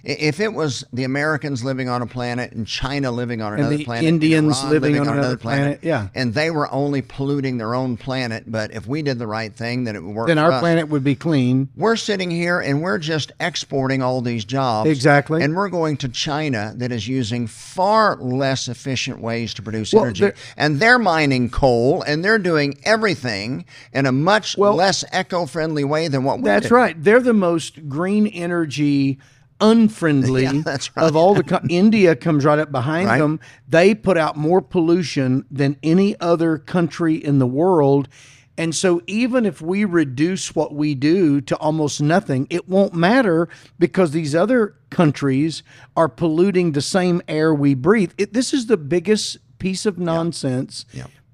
If 0.03 0.41
it 0.41 0.53
was 0.53 0.83
the 0.91 1.05
Americans 1.05 1.63
living 1.63 1.87
on 1.87 2.01
a 2.01 2.05
planet 2.05 2.51
and 2.51 2.67
China 2.67 3.09
living 3.09 3.41
on 3.41 3.53
another 3.53 3.77
the 3.77 3.85
planet, 3.85 4.03
Indians 4.03 4.59
Iran 4.59 4.69
living 4.71 4.99
on 4.99 5.07
another 5.07 5.37
planet, 5.37 5.79
yeah. 5.81 6.09
and 6.13 6.33
they 6.33 6.51
were 6.51 6.69
only 6.73 7.01
polluting 7.01 7.57
their 7.57 7.73
own 7.73 7.95
planet, 7.95 8.43
but 8.45 8.73
if 8.73 8.85
we 8.85 9.01
did 9.01 9.17
the 9.17 9.27
right 9.27 9.55
thing, 9.55 9.85
then 9.85 9.95
it 9.95 10.03
would 10.03 10.13
work. 10.13 10.27
Then 10.27 10.37
our 10.37 10.51
us. 10.51 10.59
planet 10.59 10.89
would 10.89 11.05
be 11.05 11.15
clean. 11.15 11.69
We're 11.77 11.95
sitting 11.95 12.29
here 12.29 12.59
and 12.59 12.81
we're 12.81 12.97
just 12.97 13.31
exporting 13.39 14.01
all 14.01 14.19
these 14.19 14.43
jobs. 14.43 14.89
Exactly. 14.89 15.41
And 15.41 15.55
we're 15.55 15.69
going 15.69 15.95
to 15.97 16.09
China 16.09 16.73
that 16.75 16.91
is 16.91 17.07
using 17.07 17.47
far 17.47 18.17
less 18.17 18.67
efficient 18.67 19.21
ways 19.21 19.53
to 19.53 19.61
produce 19.61 19.93
Well, 19.93 20.03
energy. 20.03 20.25
there- 20.25 20.35
And 20.57 20.81
they're 20.81 20.99
mining 20.99 21.49
coal 21.49 22.01
and 22.05 22.25
they're 22.25 22.39
doing 22.39 22.77
everything 22.83 23.63
in 23.93 24.05
a 24.05 24.11
much 24.11 24.57
Well, 24.57 24.75
less 24.75 25.05
eco 25.13 25.45
friendly 25.45 25.85
way 25.85 26.09
than 26.09 26.25
what 26.25 26.39
we 26.39 26.43
That's 26.43 26.67
do. 26.67 26.75
right. 26.75 27.01
They're 27.01 27.21
the 27.21 27.31
most 27.33 27.87
green 27.87 28.27
energy 28.27 29.17
unfriendly 29.63 30.43
Yeah, 30.43 30.61
that's 30.63 30.95
right. 30.95 31.05
of 31.07 31.15
all 31.15 31.33
the 31.33 31.43
co- 31.43 31.59
India 31.69 32.15
comes 32.15 32.45
right 32.45 32.59
up 32.59 32.71
behind 32.71 33.07
Right. 33.07 33.17
them. 33.19 33.39
They 33.67 33.95
put 33.95 34.17
out 34.17 34.35
more 34.37 34.61
pollution 34.61 35.45
than 35.49 35.77
any 35.81 36.19
other 36.19 36.57
country 36.57 37.15
in 37.15 37.39
the 37.39 37.47
world. 37.47 38.07
And 38.55 38.75
so 38.75 39.01
even 39.07 39.47
if 39.47 39.61
we 39.61 39.83
reduce 39.83 40.53
what 40.53 40.75
we 40.75 40.93
do 40.93 41.41
to 41.41 41.55
almost 41.57 41.99
nothing, 42.01 42.45
it 42.51 42.69
won't 42.69 42.93
matter 42.93 43.49
because 43.79 44.11
these 44.11 44.35
other 44.35 44.75
countries 44.91 45.63
are 45.97 46.07
polluting 46.07 46.73
the 46.73 46.81
same 46.81 47.21
air 47.27 47.51
we 47.51 47.73
breathe. 47.73 48.11
It, 48.19 48.33
this 48.33 48.53
is 48.53 48.67
the 48.67 48.77
biggest 48.77 49.37
piece 49.57 49.87
of 49.87 49.97
nonsense 49.97 50.85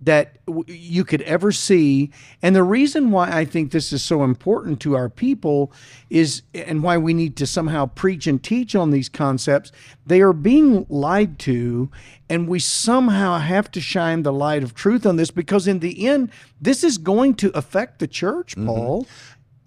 that 0.01 0.43
w- 0.45 0.63
you 0.67 1.03
could 1.03 1.21
ever 1.23 1.51
see. 1.51 2.11
And 2.41 2.55
the 2.55 2.63
reason 2.63 3.11
why 3.11 3.31
I 3.31 3.45
think 3.45 3.71
this 3.71 3.91
is 3.91 4.03
so 4.03 4.23
important 4.23 4.79
to 4.81 4.95
our 4.95 5.09
people 5.09 5.71
is, 6.09 6.41
and 6.53 6.83
why 6.83 6.97
we 6.97 7.13
need 7.13 7.35
to 7.37 7.47
somehow 7.47 7.87
preach 7.87 8.27
and 8.27 8.41
teach 8.41 8.75
on 8.75 8.91
these 8.91 9.09
concepts, 9.09 9.71
they 10.05 10.21
are 10.21 10.33
being 10.33 10.85
lied 10.89 11.39
to. 11.39 11.89
And 12.29 12.47
we 12.47 12.59
somehow 12.59 13.39
have 13.39 13.71
to 13.71 13.81
shine 13.81 14.23
the 14.23 14.33
light 14.33 14.63
of 14.63 14.73
truth 14.73 15.05
on 15.05 15.15
this 15.15 15.31
because, 15.31 15.67
in 15.67 15.79
the 15.79 16.07
end, 16.07 16.31
this 16.61 16.83
is 16.83 16.97
going 16.97 17.35
to 17.35 17.55
affect 17.57 17.99
the 17.99 18.07
church, 18.07 18.55
mm-hmm. 18.55 18.67
Paul. 18.67 19.07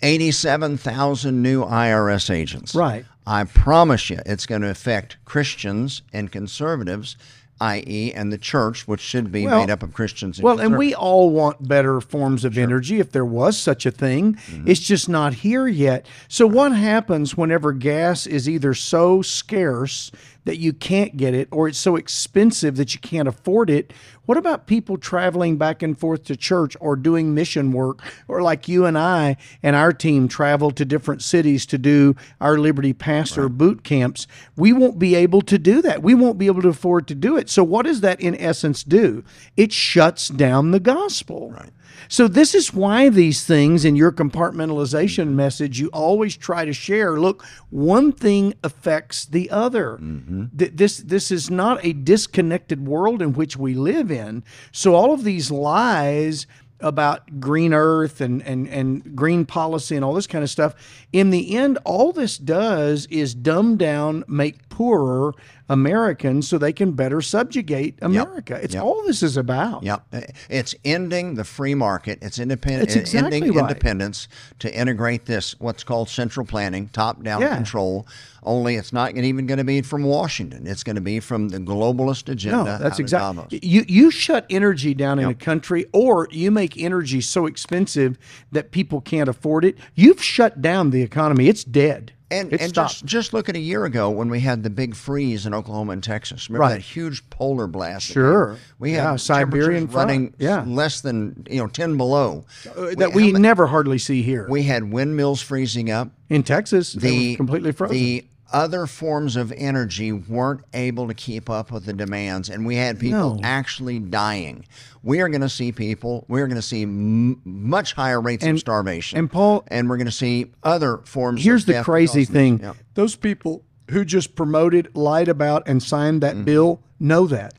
87,000 0.04 1.40
new 1.40 1.64
IRS 1.64 2.28
agents. 2.28 2.74
Right. 2.74 3.04
I 3.26 3.44
promise 3.44 4.10
you 4.10 4.18
it's 4.26 4.46
going 4.46 4.62
to 4.62 4.70
affect 4.70 5.16
Christians 5.24 6.02
and 6.12 6.32
conservatives 6.32 7.16
i.e., 7.62 8.12
and 8.12 8.32
the 8.32 8.38
church, 8.38 8.88
which 8.88 9.00
should 9.00 9.30
be 9.30 9.46
Well- 9.46 9.60
made 9.60 9.70
up 9.70 9.82
of 9.82 9.92
Christians. 9.94 10.38
And 10.38 10.44
Well, 10.44 10.60
and 10.60 10.76
we 10.76 10.94
all 10.94 11.30
want 11.30 11.68
better 11.68 12.00
forms 12.00 12.44
of 12.44 12.58
energy 12.58 12.98
if 12.98 13.12
there 13.12 13.24
was 13.24 13.56
such 13.56 13.86
a 13.86 13.90
thing. 13.90 14.34
Mm-hmm. 14.34 14.68
It's 14.68 14.80
just 14.80 15.08
not 15.08 15.34
here 15.34 15.68
yet. 15.68 16.06
So, 16.28 16.46
what 16.46 16.72
happens 16.72 17.36
whenever 17.36 17.72
gas 17.72 18.26
is 18.26 18.48
either 18.48 18.74
so 18.74 19.22
scarce 19.22 20.10
that 20.44 20.58
you 20.58 20.72
can't 20.72 21.16
get 21.16 21.34
it 21.34 21.48
or 21.50 21.68
it's 21.68 21.78
so 21.78 21.96
expensive 21.96 22.76
that 22.76 22.94
you 22.94 23.00
can't 23.00 23.28
afford 23.28 23.70
it? 23.70 23.92
What 24.24 24.38
about 24.38 24.66
people 24.66 24.98
traveling 24.98 25.56
back 25.56 25.82
and 25.82 25.98
forth 25.98 26.24
to 26.24 26.36
church 26.36 26.76
or 26.80 26.94
doing 26.94 27.34
mission 27.34 27.72
work 27.72 28.02
or 28.28 28.40
like 28.40 28.68
you 28.68 28.86
and 28.86 28.96
I 28.96 29.36
and 29.62 29.74
our 29.74 29.92
team 29.92 30.28
travel 30.28 30.70
to 30.72 30.84
different 30.84 31.22
cities 31.22 31.66
to 31.66 31.78
do 31.78 32.14
our 32.40 32.56
Liberty 32.56 32.92
Pastor 32.92 33.48
boot 33.48 33.82
camps? 33.82 34.26
We 34.56 34.72
won't 34.72 34.98
be 34.98 35.14
able 35.16 35.42
to 35.42 35.58
do 35.58 35.82
that. 35.82 36.02
We 36.02 36.14
won't 36.14 36.38
be 36.38 36.46
able 36.46 36.62
to 36.62 36.68
afford 36.68 37.08
to 37.08 37.14
do 37.14 37.36
it. 37.36 37.50
So, 37.50 37.64
what 37.64 37.84
does 37.84 38.00
that 38.02 38.20
in 38.20 38.36
essence 38.36 38.84
do? 38.84 39.24
It 39.56 39.72
shuts 39.72 40.28
down 40.28 40.70
the 40.70 40.80
gospel. 40.80 41.50
Right. 41.50 41.70
So, 42.08 42.28
this 42.28 42.54
is 42.54 42.72
why 42.74 43.08
these 43.08 43.44
things 43.44 43.84
in 43.84 43.96
your 43.96 44.12
compartmentalization 44.12 45.24
mm-hmm. 45.24 45.36
message, 45.36 45.80
you 45.80 45.88
always 45.88 46.36
try 46.36 46.64
to 46.64 46.72
share 46.72 47.18
look, 47.18 47.44
one 47.70 48.12
thing 48.12 48.54
affects 48.62 49.24
the 49.24 49.50
other. 49.50 49.98
Mm-hmm. 50.00 50.31
Mm-hmm. 50.32 50.56
Th- 50.56 50.72
This, 50.74 50.98
this 50.98 51.30
is 51.30 51.50
not 51.50 51.84
a 51.84 51.92
disconnected 51.92 52.86
world 52.86 53.22
in 53.22 53.32
which 53.34 53.56
we 53.56 53.74
live 53.74 54.10
in. 54.10 54.44
So, 54.72 54.94
all 54.94 55.12
of 55.12 55.24
these 55.24 55.50
lies 55.50 56.46
about 56.80 57.40
green 57.40 57.72
earth 57.72 58.20
and, 58.20 58.42
and, 58.42 58.68
and 58.68 59.14
green 59.14 59.44
policy 59.46 59.94
and 59.94 60.04
all 60.04 60.14
this 60.14 60.26
kind 60.26 60.42
of 60.42 60.50
stuff. 60.50 60.74
In 61.12 61.30
the 61.30 61.54
end, 61.56 61.78
all 61.84 62.12
this 62.12 62.36
does 62.36 63.06
is 63.06 63.34
dumb 63.34 63.76
down, 63.76 64.24
make 64.26 64.68
poorer 64.72 65.34
Americans 65.68 66.48
so 66.48 66.56
they 66.58 66.72
can 66.72 66.92
better 66.92 67.20
subjugate 67.20 67.98
America. 68.02 68.58
It's 68.62 68.74
Yep. 68.74 68.82
all 68.82 69.02
this 69.06 69.22
is 69.22 69.36
about. 69.36 69.82
Yep. 69.82 70.02
It's 70.48 70.74
ending 70.84 71.34
the 71.34 71.44
free 71.44 71.74
market. 71.74 72.18
It's 72.22 72.38
independent. 72.38 72.84
It's 72.88 72.96
uh, 72.96 73.00
exactly 73.00 73.36
ending 73.38 73.54
right. 73.54 73.68
independence 73.70 74.28
to 74.60 74.74
integrate 74.74 75.26
this 75.26 75.54
what's 75.60 75.84
called 75.84 76.08
central 76.08 76.46
planning, 76.46 76.88
top-down 76.92 77.42
Yeah. 77.42 77.54
control. 77.54 78.06
Only 78.42 78.76
it's 78.76 78.92
not 78.92 79.14
even 79.16 79.46
going 79.46 79.58
to 79.58 79.64
be 79.64 79.82
from 79.82 80.02
Washington. 80.02 80.66
It's 80.66 80.82
going 80.82 80.96
to 80.96 81.02
be 81.02 81.20
from 81.20 81.50
the 81.50 81.58
globalist 81.58 82.28
agenda. 82.28 82.64
No, 82.64 82.78
that's 82.78 82.98
exactly. 82.98 83.60
You 83.62 83.84
you 83.86 84.10
shut 84.10 84.46
energy 84.50 84.94
down 84.94 85.18
in 85.20 85.28
a 85.28 85.34
country, 85.34 85.86
or 85.92 86.26
you 86.32 86.50
make 86.50 86.76
energy 86.80 87.20
so 87.20 87.46
expensive 87.46 88.18
that 88.50 88.72
people 88.72 89.00
can't 89.00 89.28
afford 89.28 89.64
it. 89.64 89.76
You've 89.94 90.22
shut 90.22 90.60
down 90.60 90.90
the 90.90 91.02
economy. 91.02 91.46
It's 91.48 91.62
dead. 91.62 92.12
And, 92.32 92.52
and 92.60 92.72
just, 92.72 93.04
just 93.04 93.32
look 93.32 93.48
at 93.48 93.56
a 93.56 93.60
year 93.60 93.84
ago 93.84 94.10
when 94.10 94.28
we 94.28 94.40
had 94.40 94.62
the 94.62 94.70
big 94.70 94.94
freeze 94.94 95.44
in 95.46 95.54
Oklahoma 95.54 95.92
and 95.92 96.02
Texas. 96.02 96.48
Remember 96.48 96.62
Right. 96.62 96.74
that 96.74 96.80
huge 96.80 97.28
polar 97.30 97.66
blast? 97.66 98.06
Sure. 98.06 98.56
We 98.78 98.92
Yeah, 98.94 99.10
had 99.12 99.20
Siberian 99.20 99.86
running 99.88 100.34
Yeah. 100.38 100.64
less 100.66 101.00
than 101.00 101.46
you 101.50 101.58
know 101.58 101.66
ten 101.68 101.96
below. 101.96 102.44
Uh, 102.76 102.94
that 102.96 103.12
we 103.14 103.32
ma- 103.32 103.38
never 103.38 103.66
hardly 103.66 103.98
see 103.98 104.22
here 104.22 104.46
we 104.48 104.62
had 104.64 104.90
windmills 104.92 105.40
freezing 105.42 105.90
up. 105.90 106.10
in 106.30 106.42
Texas. 106.42 106.94
they 106.94 107.08
the 107.10 107.30
were 107.32 107.36
completely 107.36 107.72
frozen. 107.72 107.96
The 107.96 108.24
other 108.52 108.86
forms 108.86 109.36
of 109.36 109.52
energy 109.56 110.12
weren't 110.12 110.60
able 110.74 111.08
to 111.08 111.14
keep 111.14 111.48
up 111.50 111.70
with 111.70 111.84
the 111.86 111.92
demands, 111.92 112.48
and 112.48 112.64
we 112.66 112.76
had 112.76 112.98
people 113.00 113.34
No. 113.36 113.40
actually 113.42 113.98
dying. 113.98 114.64
We 115.02 115.20
are 115.20 115.28
going 115.28 115.40
to 115.40 115.48
see 115.48 115.72
people. 115.72 116.24
We 116.28 116.40
are 116.40 116.46
going 116.46 116.56
to 116.60 116.62
see 116.62 116.82
m- 116.82 117.40
much 117.44 117.94
higher 117.94 118.20
rates 118.20 118.44
And- 118.44 118.56
of 118.56 118.60
starvation. 118.60 119.18
and 119.18 119.30
Paul- 119.30 119.64
and 119.68 119.88
we're 119.88 119.96
going 119.96 120.06
to 120.06 120.12
see 120.12 120.52
other 120.62 120.98
forms. 121.04 121.40
Of 121.40 121.44
Here's 121.44 121.64
the 121.64 121.82
crazy 121.82 122.24
thing: 122.24 122.60
those 122.94 123.16
people 123.16 123.64
who 123.90 124.04
just 124.04 124.34
promoted, 124.36 124.88
lied 124.94 125.28
about, 125.28 125.62
and 125.66 125.82
signed 125.82 126.20
that 126.22 126.34
Mm-hmm. 126.34 126.44
bill 126.44 126.80
know 127.00 127.26
that. 127.26 127.54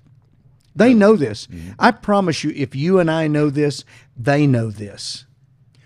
They 0.75 0.93
know 0.95 1.15
this. 1.15 1.47
I 1.77 1.91
promise 1.91 2.43
you, 2.43 2.51
if 2.55 2.75
you 2.75 2.97
and 2.99 3.11
I 3.11 3.27
know 3.27 3.49
this, 3.51 3.83
they 4.17 4.47
know 4.47 4.71
this. 4.71 5.25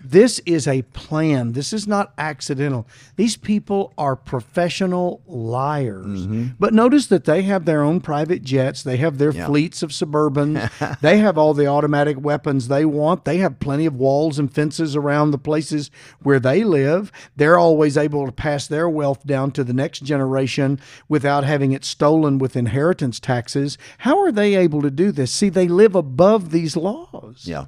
This 0.00 0.38
is 0.40 0.66
a 0.68 0.82
plan. 0.82 1.52
This 1.52 1.72
is 1.72 1.86
not 1.86 2.12
accidental. 2.18 2.86
These 3.16 3.36
people 3.36 3.92
are 3.98 4.16
professional 4.16 5.22
liars. 5.26 6.06
Mm-hmm. 6.06 6.46
But 6.58 6.72
notice 6.72 7.06
that 7.08 7.24
they 7.24 7.42
have 7.42 7.64
their 7.64 7.82
own 7.82 8.00
private 8.00 8.42
jets. 8.42 8.82
They 8.82 8.96
have 8.98 9.18
their 9.18 9.32
fleets 9.32 9.82
of 9.82 9.90
Suburbans. 9.90 11.00
they 11.00 11.18
have 11.18 11.36
all 11.36 11.54
the 11.54 11.66
automatic 11.66 12.20
weapons 12.20 12.68
they 12.68 12.84
want. 12.84 13.24
They 13.24 13.38
have 13.38 13.60
plenty 13.60 13.86
of 13.86 13.96
walls 13.96 14.38
and 14.38 14.52
fences 14.52 14.94
around 14.94 15.30
the 15.30 15.38
places 15.38 15.90
where 16.22 16.40
they 16.40 16.64
live. 16.64 17.10
They're 17.36 17.58
always 17.58 17.96
able 17.96 18.26
to 18.26 18.32
pass 18.32 18.66
their 18.66 18.88
wealth 18.88 19.26
down 19.26 19.50
to 19.52 19.64
the 19.64 19.72
next 19.72 20.04
generation 20.04 20.80
without 21.08 21.44
having 21.44 21.72
it 21.72 21.84
stolen 21.84 22.38
with 22.38 22.56
inheritance 22.56 23.18
taxes. 23.20 23.78
How 23.98 24.18
are 24.20 24.32
they 24.32 24.54
able 24.54 24.82
to 24.82 24.90
do 24.90 25.12
this? 25.12 25.32
See, 25.32 25.48
they 25.48 25.68
live 25.68 25.94
above 25.94 26.50
these 26.50 26.76
laws. 26.76 27.44
Yeah. 27.44 27.66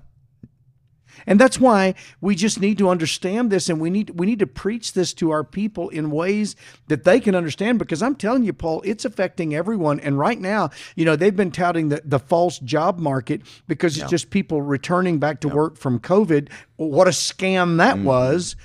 And 1.27 1.39
that's 1.39 1.61
why 1.61 1.95
we 2.21 2.35
just 2.35 2.61
need 2.61 2.79
to 2.79 2.89
understand 2.89 3.51
this 3.51 3.69
and 3.69 3.81
we 3.81 3.91
need 3.91 4.11
we 4.11 4.27
need 4.27 4.39
to 4.39 4.47
preach 4.47 4.93
this 4.93 5.13
to 5.15 5.31
our 5.31 5.45
people 5.45 5.89
in 5.91 6.11
ways 6.11 6.57
that 6.89 7.05
they 7.05 7.21
can 7.21 7.35
understand 7.35 7.79
because 7.79 8.03
I'm 8.03 8.15
telling 8.15 8.45
you 8.45 8.53
Paul 8.53 8.83
it's 8.85 9.05
affecting 9.05 9.55
everyone. 9.55 10.01
And 10.01 10.19
right 10.19 10.41
now 10.41 10.71
you 10.95 11.05
know 11.05 11.17
they've 11.17 11.35
been 11.35 11.51
touting 11.51 11.89
the, 11.89 12.03
the 12.05 12.19
false 12.19 12.59
job 12.59 12.99
market 12.99 13.43
because 13.67 13.99
it's 13.99 14.11
just 14.11 14.31
people 14.31 14.63
returning 14.63 15.19
back 15.19 15.41
to 15.41 15.49
work 15.49 15.77
from 15.77 15.99
COVID. 15.99 16.49
What 16.77 17.07
a 17.07 17.13
scam 17.13 17.79
that 17.79 17.97
mm-hmm. 17.97 18.05
was. 18.05 18.57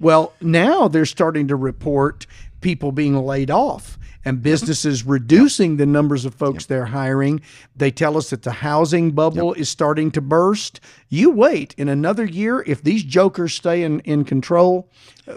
Well 0.00 0.32
now 0.40 0.88
they're 0.88 1.06
starting 1.06 1.48
to 1.48 1.56
report 1.56 2.26
people 2.60 2.92
being 2.92 3.16
laid 3.16 3.50
off 3.50 3.98
and 4.24 4.42
businesses 4.42 5.04
reducing 5.04 5.76
the 5.76 5.86
numbers 5.86 6.24
of 6.24 6.34
folks 6.34 6.66
they're 6.66 6.86
hiring. 6.86 7.40
They 7.76 7.90
tell 7.90 8.16
us 8.16 8.30
that 8.30 8.42
the 8.42 8.52
housing 8.52 9.12
bubble 9.12 9.52
is 9.54 9.68
starting 9.68 10.10
to 10.12 10.20
burst. 10.20 10.80
You 11.08 11.30
wait 11.30 11.74
in 11.76 11.88
another 11.88 12.24
year, 12.24 12.62
if 12.66 12.82
these 12.82 13.02
jokers 13.02 13.54
stay 13.54 13.82
in, 13.82 14.00
in 14.00 14.24
control, 14.24 14.88
uh, 15.26 15.34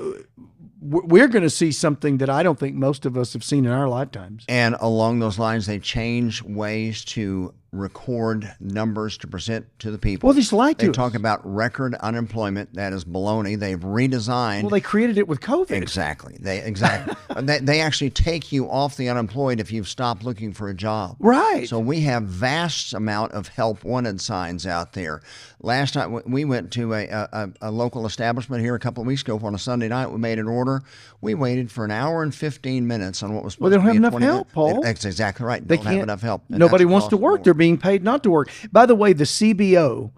we're 0.82 1.28
going 1.28 1.44
to 1.44 1.50
see 1.50 1.72
something 1.72 2.18
that 2.20 2.30
I 2.30 2.44
don't 2.44 2.60
think 2.60 2.76
most 2.76 3.06
of 3.06 3.18
us 3.18 3.34
have 3.34 3.44
seen 3.44 3.66
in 3.66 3.72
our 3.72 3.88
lifetimes. 3.88 4.46
And 4.48 4.76
along 4.80 5.20
those 5.20 5.40
lines, 5.40 5.66
they 5.66 5.80
change 5.80 6.44
ways 6.44 7.04
to 7.06 7.54
record 7.80 8.54
numbers 8.60 9.18
to 9.20 9.28
present 9.28 9.66
to 9.80 9.92
the 9.92 9.98
people. 9.98 10.28
Well, 10.28 10.34
they 10.34 10.42
just 10.42 10.54
lie 10.54 10.74
to 10.74 10.86
They 10.86 10.90
us. 10.90 10.96
talk 10.96 11.16
about 11.16 11.42
record 11.44 11.96
unemployment. 11.96 12.74
That 12.74 12.94
is 12.94 13.04
baloney. 13.06 13.58
They've 13.60 13.80
redesigned. 13.80 14.64
Well, 14.64 14.70
they 14.72 14.82
created 14.82 15.18
it 15.18 15.28
with 15.28 15.42
COVID. 15.42 15.72
Exactly. 15.72 16.38
They 16.40 16.60
exactly. 16.62 17.16
they, 17.42 17.60
they 17.60 17.82
actually 17.82 18.10
take 18.10 18.52
you 18.52 18.70
off 18.70 18.98
the 18.98 19.10
unemployed 19.10 19.60
if 19.60 19.72
you've 19.72 19.88
stopped 19.88 20.24
looking 20.24 20.54
for 20.54 20.70
a 20.70 20.74
job. 20.74 21.18
Right. 21.20 21.68
So 21.68 21.80
we 21.80 22.02
have 22.02 22.24
vast 22.24 22.94
amount 22.94 23.34
of 23.34 23.48
help 23.50 23.84
wanted 23.84 24.22
signs 24.22 24.66
out 24.66 24.94
there. 24.94 25.22
Last 25.62 25.96
night 25.96 26.28
we 26.28 26.46
went 26.46 26.72
to 26.74 26.94
a, 26.94 27.06
a, 27.08 27.50
a 27.62 27.72
local 27.72 28.06
establishment 28.06 28.62
here 28.62 28.76
a 28.76 28.80
couple 28.80 29.02
of 29.02 29.08
weeks 29.08 29.22
ago 29.24 29.40
on 29.44 29.56
a 29.56 29.60
Sunday 29.60 29.88
night. 29.88 30.12
We 30.12 30.18
made 30.20 30.38
an 30.40 30.48
order. 30.48 30.82
We 31.22 31.34
waited 31.34 31.72
for 31.72 31.84
an 31.86 31.92
hour 31.92 32.22
and 32.22 32.34
fifteen 32.36 32.86
minutes 32.88 33.24
on 33.24 33.34
what 33.34 33.44
was 33.44 33.54
supposed 33.54 33.62
Well, 33.62 33.70
they 33.72 33.78
don't 33.78 33.96
to 33.96 34.00
be 34.00 34.06
have 34.06 34.14
enough 34.14 34.22
help, 34.22 34.48
minute- 34.48 34.54
Paul. 34.54 34.82
That's 34.84 35.06
exactly 35.06 35.46
right. 35.46 35.68
They 35.68 35.78
don't 35.78 35.86
have 35.88 36.04
enough 36.04 36.22
help. 36.22 36.44
and 36.50 36.60
Nobody 36.60 36.86
wants 36.86 37.08
to 37.08 37.18
work. 37.18 37.44
They're 37.44 37.56
being 37.56 37.65
paid 37.74 38.04
not 38.04 38.24
to 38.24 38.30
work. 38.30 38.50
By 38.72 38.86
the 38.86 38.96
way, 38.96 39.14
the 39.14 39.24
CBO, 39.24 40.12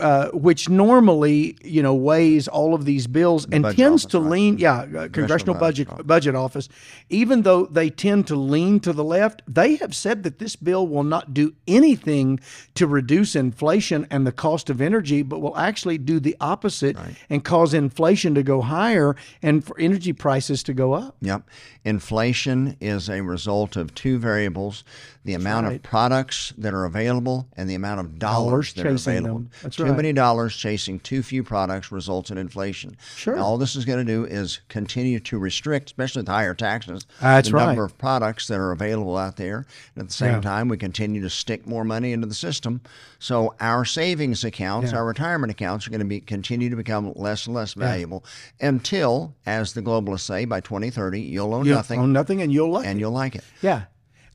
uh, 0.00 0.28
which 0.30 0.68
normally 0.68 1.56
you 1.62 1.82
know 1.82 1.94
weighs 1.94 2.48
all 2.48 2.74
of 2.74 2.84
these 2.84 3.06
bills 3.06 3.46
and 3.52 3.64
tends 3.64 4.04
office, 4.04 4.06
to 4.06 4.20
right. 4.20 4.30
lean, 4.30 4.58
yeah, 4.58 4.86
uh, 4.96 5.08
Congressional 5.08 5.54
Budget 5.54 5.88
Budget 5.88 6.06
Budget 6.06 6.34
Office, 6.34 6.68
even 7.08 7.42
though 7.42 7.66
they 7.66 7.90
tend 7.90 8.26
to 8.28 8.36
lean 8.36 8.80
to 8.80 8.92
the 8.92 9.04
left, 9.04 9.42
they 9.46 9.76
have 9.76 9.94
said 9.94 10.22
that 10.22 10.38
this 10.38 10.56
bill 10.56 10.88
will 10.88 11.04
not 11.04 11.34
do 11.34 11.54
anything 11.68 12.40
to 12.74 12.86
reduce 12.86 13.36
inflation 13.36 14.06
and 14.10 14.26
the 14.26 14.32
cost 14.32 14.70
of 14.70 14.80
energy, 14.80 15.22
but 15.22 15.40
will 15.40 15.56
actually 15.56 15.98
do 15.98 16.18
the 16.18 16.36
opposite 16.40 16.96
and 17.28 17.44
cause 17.44 17.74
inflation 17.74 18.34
to 18.34 18.42
go 18.42 18.62
higher 18.62 19.14
and 19.42 19.64
for 19.64 19.78
energy 19.78 20.12
prices 20.12 20.62
to 20.64 20.72
go 20.72 20.94
up. 20.94 21.16
Yep. 21.20 21.42
Inflation 21.84 22.76
is 22.80 23.08
a 23.08 23.20
result 23.20 23.76
of 23.76 23.94
two 23.94 24.18
variables 24.18 24.82
the 25.26 25.34
amount 25.34 25.66
of 25.66 25.82
products 25.82 26.52
that 26.56 26.72
are 26.72 26.84
available 26.84 27.46
and 27.56 27.68
the 27.68 27.74
amount 27.74 28.00
of 28.00 28.18
dollars, 28.18 28.72
Dollars 28.72 28.74
that 28.74 28.86
are 28.86 28.90
available. 28.94 29.44
too 29.70 29.84
right. 29.84 29.96
many 29.96 30.12
dollars 30.12 30.54
chasing 30.56 31.00
too 31.00 31.22
few 31.22 31.42
products 31.42 31.90
results 31.92 32.30
in 32.30 32.38
inflation. 32.38 32.96
Sure. 33.16 33.36
Now, 33.36 33.42
all 33.42 33.58
this 33.58 33.74
is 33.76 33.84
going 33.84 33.98
to 33.98 34.04
do 34.04 34.24
is 34.24 34.60
continue 34.68 35.18
to 35.20 35.38
restrict, 35.38 35.86
especially 35.90 36.20
with 36.20 36.28
higher 36.28 36.54
taxes, 36.54 37.06
That's 37.20 37.48
the 37.50 37.54
right. 37.56 37.66
number 37.66 37.84
of 37.84 37.98
products 37.98 38.46
that 38.46 38.58
are 38.58 38.70
available 38.72 39.16
out 39.16 39.36
there. 39.36 39.66
And 39.94 40.02
at 40.02 40.08
the 40.08 40.14
same 40.14 40.34
Yeah. 40.36 40.40
time, 40.40 40.68
we 40.68 40.76
continue 40.78 41.20
to 41.22 41.30
stick 41.30 41.66
more 41.66 41.84
money 41.84 42.12
into 42.12 42.26
the 42.28 42.34
system. 42.34 42.80
So 43.18 43.54
our 43.60 43.84
savings 43.84 44.44
accounts, 44.44 44.92
Yeah. 44.92 44.98
our 44.98 45.04
retirement 45.06 45.50
accounts 45.50 45.86
are 45.86 45.90
going 45.90 45.98
to 46.00 46.06
be 46.06 46.20
continue 46.20 46.70
to 46.70 46.76
become 46.76 47.12
less 47.16 47.46
and 47.46 47.54
less 47.54 47.74
valuable 47.74 48.24
until, 48.60 49.34
as 49.44 49.72
the 49.72 49.82
globalists 49.82 50.20
say, 50.20 50.44
by 50.44 50.60
2030, 50.60 51.20
you'll 51.20 51.52
own 51.54 51.66
You 51.66 51.74
nothing 51.74 52.00
own 52.00 52.12
nothing, 52.12 52.40
and 52.42 52.52
you'll 52.52 52.70
like 52.70 52.86
and 52.86 52.98
it. 52.98 53.00
you'll 53.00 53.10
like 53.12 53.34
it. 53.34 53.44
Yeah. 53.60 53.82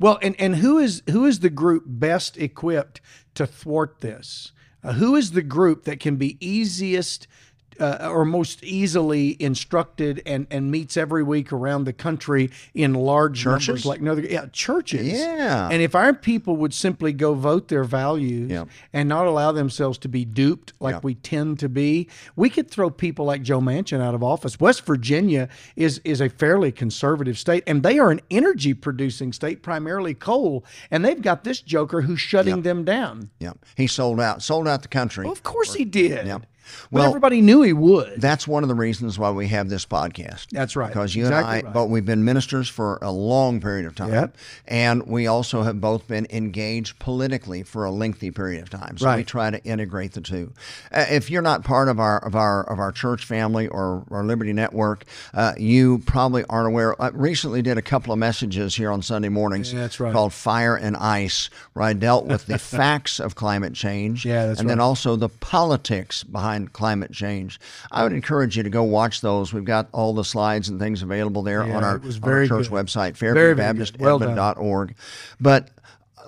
Well, 0.01 0.17
and, 0.23 0.35
and 0.39 0.55
who 0.55 0.79
is 0.79 1.03
who 1.11 1.25
is 1.25 1.41
the 1.41 1.51
group 1.51 1.83
best 1.85 2.35
equipped 2.35 3.01
to 3.35 3.45
thwart 3.45 4.01
this? 4.01 4.51
Uh, 4.83 4.93
who 4.93 5.15
is 5.15 5.33
the 5.33 5.43
group 5.43 5.83
that 5.83 5.99
can 5.99 6.15
be 6.15 6.43
easiest 6.43 7.27
uh, 7.79 8.09
or 8.11 8.25
most 8.25 8.63
easily 8.63 9.35
instructed 9.41 10.21
and, 10.25 10.47
and 10.51 10.69
meets 10.71 10.97
every 10.97 11.23
week 11.23 11.53
around 11.53 11.85
the 11.85 11.93
country 11.93 12.49
in 12.73 12.93
large 12.93 13.39
Churches? 13.39 13.67
numbers 13.67 13.85
like 13.85 14.01
no 14.01 14.11
other 14.13 14.21
yeah 14.21 14.45
churches 14.51 15.07
Yeah. 15.07 15.69
and 15.71 15.81
if 15.81 15.95
our 15.95 16.13
people 16.13 16.57
would 16.57 16.73
simply 16.73 17.13
go 17.13 17.33
vote 17.33 17.67
their 17.69 17.83
values 17.83 18.49
Yep. 18.51 18.67
and 18.93 19.07
not 19.09 19.25
allow 19.25 19.51
themselves 19.51 19.97
to 19.99 20.07
be 20.09 20.25
duped 20.25 20.73
like 20.79 20.95
Yep. 20.95 21.03
we 21.03 21.15
tend 21.15 21.59
to 21.59 21.69
be 21.69 22.09
we 22.35 22.49
could 22.49 22.69
throw 22.69 22.89
people 22.89 23.25
like 23.25 23.41
Joe 23.41 23.59
Manchin 23.61 24.01
out 24.01 24.13
of 24.15 24.23
office 24.23 24.59
West 24.59 24.85
Virginia 24.85 25.47
is 25.75 25.99
is 26.03 26.21
a 26.21 26.29
fairly 26.29 26.71
conservative 26.71 27.37
state 27.37 27.63
and 27.67 27.83
they 27.83 27.99
are 27.99 28.11
an 28.11 28.21
energy 28.29 28.73
producing 28.73 29.31
state 29.33 29.61
primarily 29.63 30.13
coal 30.13 30.65
and 30.89 31.05
they've 31.05 31.21
got 31.21 31.43
this 31.43 31.61
joker 31.61 32.01
who's 32.01 32.19
shutting 32.19 32.61
them 32.63 32.83
down 32.83 33.29
Yeah, 33.39 33.53
he 33.75 33.87
sold 33.87 34.19
out, 34.19 34.41
sold 34.43 34.67
out 34.67 34.81
the 34.81 34.87
country. 34.87 35.23
well, 35.25 35.33
of 35.33 35.43
course 35.43 35.73
he 35.73 35.85
did 35.85 36.27
Yeah. 36.27 36.39
Well- 36.89 37.05
everybody 37.07 37.41
knew 37.41 37.61
he 37.61 37.73
would 37.73 38.19
That's 38.21 38.47
one 38.47 38.63
of 38.63 38.69
the 38.69 38.75
reasons 38.75 39.17
why 39.19 39.31
we 39.31 39.47
have 39.47 39.69
this 39.69 39.85
podcast. 39.85 40.47
That's 40.51 40.75
right. 40.75 40.87
Because 40.87 41.15
you 41.15 41.23
Exactly 41.23 41.59
and 41.59 41.65
I, 41.65 41.67
right. 41.67 41.73
but 41.73 41.85
we've 41.87 42.05
been 42.05 42.23
ministers 42.23 42.67
for 42.69 42.97
a 43.01 43.11
long 43.11 43.59
period 43.61 43.85
of 43.85 43.95
time, 43.95 44.11
Yep. 44.13 44.35
and 44.67 45.03
we 45.07 45.27
also 45.27 45.63
have 45.63 45.79
both 45.81 46.07
been 46.07 46.27
engaged 46.29 46.99
politically 46.99 47.63
for 47.63 47.85
a 47.85 47.91
lengthy 47.91 48.31
period 48.31 48.61
of 48.61 48.69
time. 48.69 48.97
So 48.97 49.15
we 49.15 49.23
try 49.23 49.49
to 49.49 49.63
integrate 49.63 50.13
the 50.13 50.21
two. 50.21 50.51
Uh, 50.91 51.05
if 51.09 51.29
you're 51.29 51.41
not 51.41 51.63
part 51.63 51.87
of 51.89 51.99
our 51.99 52.17
of 52.25 52.35
our 52.35 52.63
of 52.69 52.79
our 52.79 52.91
church 52.91 53.25
family 53.25 53.67
or 53.67 54.03
our 54.11 54.23
Liberty 54.23 54.53
Network, 54.53 55.05
uh, 55.33 55.53
you 55.57 55.99
probably 56.05 56.43
aren't 56.49 56.67
aware. 56.67 56.99
I 57.01 57.07
recently 57.09 57.61
did 57.61 57.77
a 57.77 57.81
couple 57.81 58.13
of 58.13 58.19
messages 58.19 58.75
here 58.75 58.91
on 58.91 59.01
Sunday 59.01 59.29
mornings. 59.29 59.73
Yeah, 59.73 59.81
that's 59.81 59.99
right. 59.99 60.13
Called 60.13 60.33
Fire 60.33 60.75
and 60.75 60.95
Ice, 60.97 61.49
where 61.73 61.83
I 61.83 61.93
dealt 61.93 62.25
with 62.25 62.45
the 62.45 62.57
facts 62.77 63.19
of 63.19 63.35
climate 63.35 63.73
change. 63.73 64.25
Yeah, 64.25 64.47
that's 64.47 64.59
and 64.59 64.69
then 64.69 64.79
also 64.79 65.15
the 65.15 65.29
politics 65.29 66.23
behind 66.23 66.50
climate 66.73 67.11
change. 67.11 67.59
I 67.91 68.03
would 68.03 68.13
encourage 68.13 68.57
you 68.57 68.63
to 68.63 68.69
go 68.69 68.83
watch 68.83 69.21
those. 69.21 69.53
We've 69.53 69.65
got 69.65 69.87
all 69.91 70.13
the 70.13 70.23
slides 70.23 70.69
and 70.69 70.79
things 70.79 71.01
available 71.01 71.41
there 71.43 71.65
Yeah, 71.65 71.77
on 71.77 71.83
our, 71.83 71.95
on 71.95 72.03
our 72.23 72.47
church 72.47 72.69
good. 72.69 72.85
website, 72.85 73.17
good. 73.19 73.57
Well. 73.99 74.19
But 75.39 75.69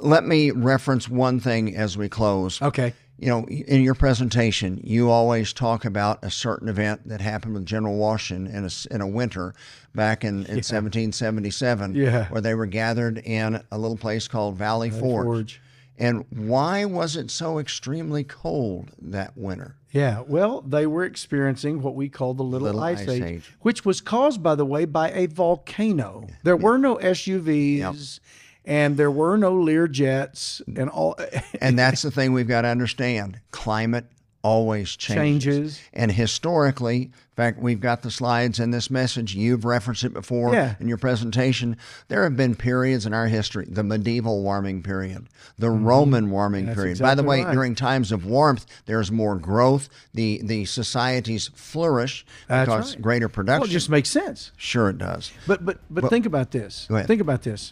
let 0.02 0.24
me 0.26 0.52
reference 0.52 1.08
one 1.10 1.40
thing 1.40 1.76
as 1.76 1.98
we 1.98 2.10
close. 2.10 2.62
Okay. 2.62 2.94
You 3.20 3.30
know, 3.30 3.46
in 3.48 3.84
your 3.84 3.94
presentation, 3.94 4.82
you 4.84 5.10
always 5.10 5.54
talk 5.54 5.86
about 5.86 6.24
a 6.24 6.32
certain 6.32 6.68
event 6.68 7.08
that 7.08 7.22
happened 7.22 7.54
with 7.54 7.66
General 7.66 7.96
Washington 7.96 8.54
in 8.54 8.66
a, 8.66 8.94
in 8.94 9.02
a 9.02 9.08
winter 9.08 9.54
back 9.96 10.24
in, 10.24 10.46
in 10.46 10.56
1777, 10.58 11.96
Yeah. 11.96 12.26
where 12.30 12.42
they 12.42 12.54
were 12.56 12.66
gathered 12.66 13.20
in 13.20 13.64
a 13.72 13.78
little 13.78 13.98
place 13.98 14.28
called 14.28 14.58
Valley, 14.58 14.90
Forge. 14.90 15.26
Forge. 15.26 15.62
And 15.98 16.26
why 16.32 16.86
was 16.86 17.16
it 17.16 17.30
so 17.30 17.60
extremely 17.60 18.24
cold 18.24 18.92
that 19.00 19.38
winter? 19.38 19.76
Yeah, 19.94 20.24
well, 20.28 20.62
they 20.62 20.88
were 20.88 21.04
experiencing 21.04 21.84
what 21.84 21.94
we 21.94 22.10
call 22.10 22.34
the 22.34 22.44
Little, 22.44 22.66
Little 22.66 22.84
Ice, 22.84 23.02
Ice 23.02 23.10
Age, 23.10 23.22
Age. 23.22 23.54
which 23.62 23.86
was 23.86 24.02
caused, 24.02 24.42
by 24.42 24.56
the 24.56 24.66
way, 24.66 24.86
by 24.86 25.12
a 25.12 25.28
volcano. 25.28 26.28
There 26.42 26.58
were 26.58 26.80
no 26.80 26.96
SUVs, 26.96 28.20
and 28.66 28.98
there 28.98 29.12
were 29.12 29.38
no 29.38 29.54
Lear 29.54 29.88
jets, 29.88 30.64
and 30.76 30.90
all 30.90 31.16
And 31.62 31.78
that's 31.78 32.02
the 32.02 32.10
thing 32.10 32.34
we've 32.34 32.48
got 32.48 32.64
to 32.64 32.70
understand. 32.70 33.40
Climate 33.52 34.06
always 34.44 34.96
changes. 34.96 35.44
changes. 35.56 35.82
And 35.94 36.12
historically, 36.12 37.04
in 37.04 37.12
fact, 37.36 37.60
we've 37.60 37.80
got 37.80 38.02
the 38.04 38.12
slides 38.12 38.60
in 38.60 38.72
this 38.72 38.92
message. 38.92 39.34
You've 39.34 39.64
referenced 39.66 40.04
it 40.04 40.14
before 40.14 40.54
Yeah. 40.54 40.76
in 40.80 40.88
your 40.90 40.98
presentation. 40.98 41.78
There 42.10 42.24
have 42.24 42.36
been 42.36 42.54
periods 42.54 43.06
in 43.06 43.14
our 43.14 43.28
history 43.28 43.66
the 43.70 43.84
medieval 43.84 44.44
warming 44.44 44.84
period, 44.84 45.30
the 45.58 45.70
Roman 45.72 46.30
warming 46.30 46.64
Mm-hmm. 46.66 46.68
That's 46.68 46.78
period. 46.78 47.00
By 47.00 47.16
the 47.16 47.24
way, 47.24 47.44
right. 47.44 47.54
during 47.54 47.74
times 47.74 48.12
of 48.12 48.26
warmth, 48.26 48.66
there's 48.86 49.12
more 49.12 49.36
growth. 49.38 49.88
The, 50.14 50.42
the 50.44 50.66
societies 50.66 51.50
flourish 51.56 52.26
That's 52.48 52.66
because 52.70 52.94
right. 52.96 53.02
greater 53.02 53.30
production. 53.30 53.62
Well, 53.62 53.70
it 53.70 53.74
just 53.74 53.90
makes 53.90 54.10
sense. 54.10 54.52
sure, 54.58 54.90
it 54.90 54.98
does. 54.98 55.32
But 55.48 55.66
but 55.66 55.80
but 55.90 56.10
think 56.10 56.26
about 56.26 56.52
this. 56.52 56.86
Go 56.90 56.96
ahead. 56.96 57.08
Think 57.08 57.22
about 57.22 57.44
this. 57.44 57.72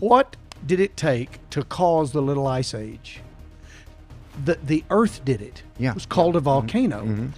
What 0.00 0.36
did 0.66 0.80
it 0.80 0.96
take 0.96 1.38
to 1.50 1.62
cause 1.62 2.10
the 2.12 2.20
Little 2.22 2.46
Ice 2.48 2.74
Age? 2.74 3.20
The 4.44 4.58
the 4.62 4.84
Earth 4.90 5.24
did 5.24 5.40
it. 5.42 5.62
Yeah. 5.78 5.90
It 5.90 5.94
was 5.94 6.06
called 6.06 6.36
a 6.36 6.40
volcano. 6.40 7.30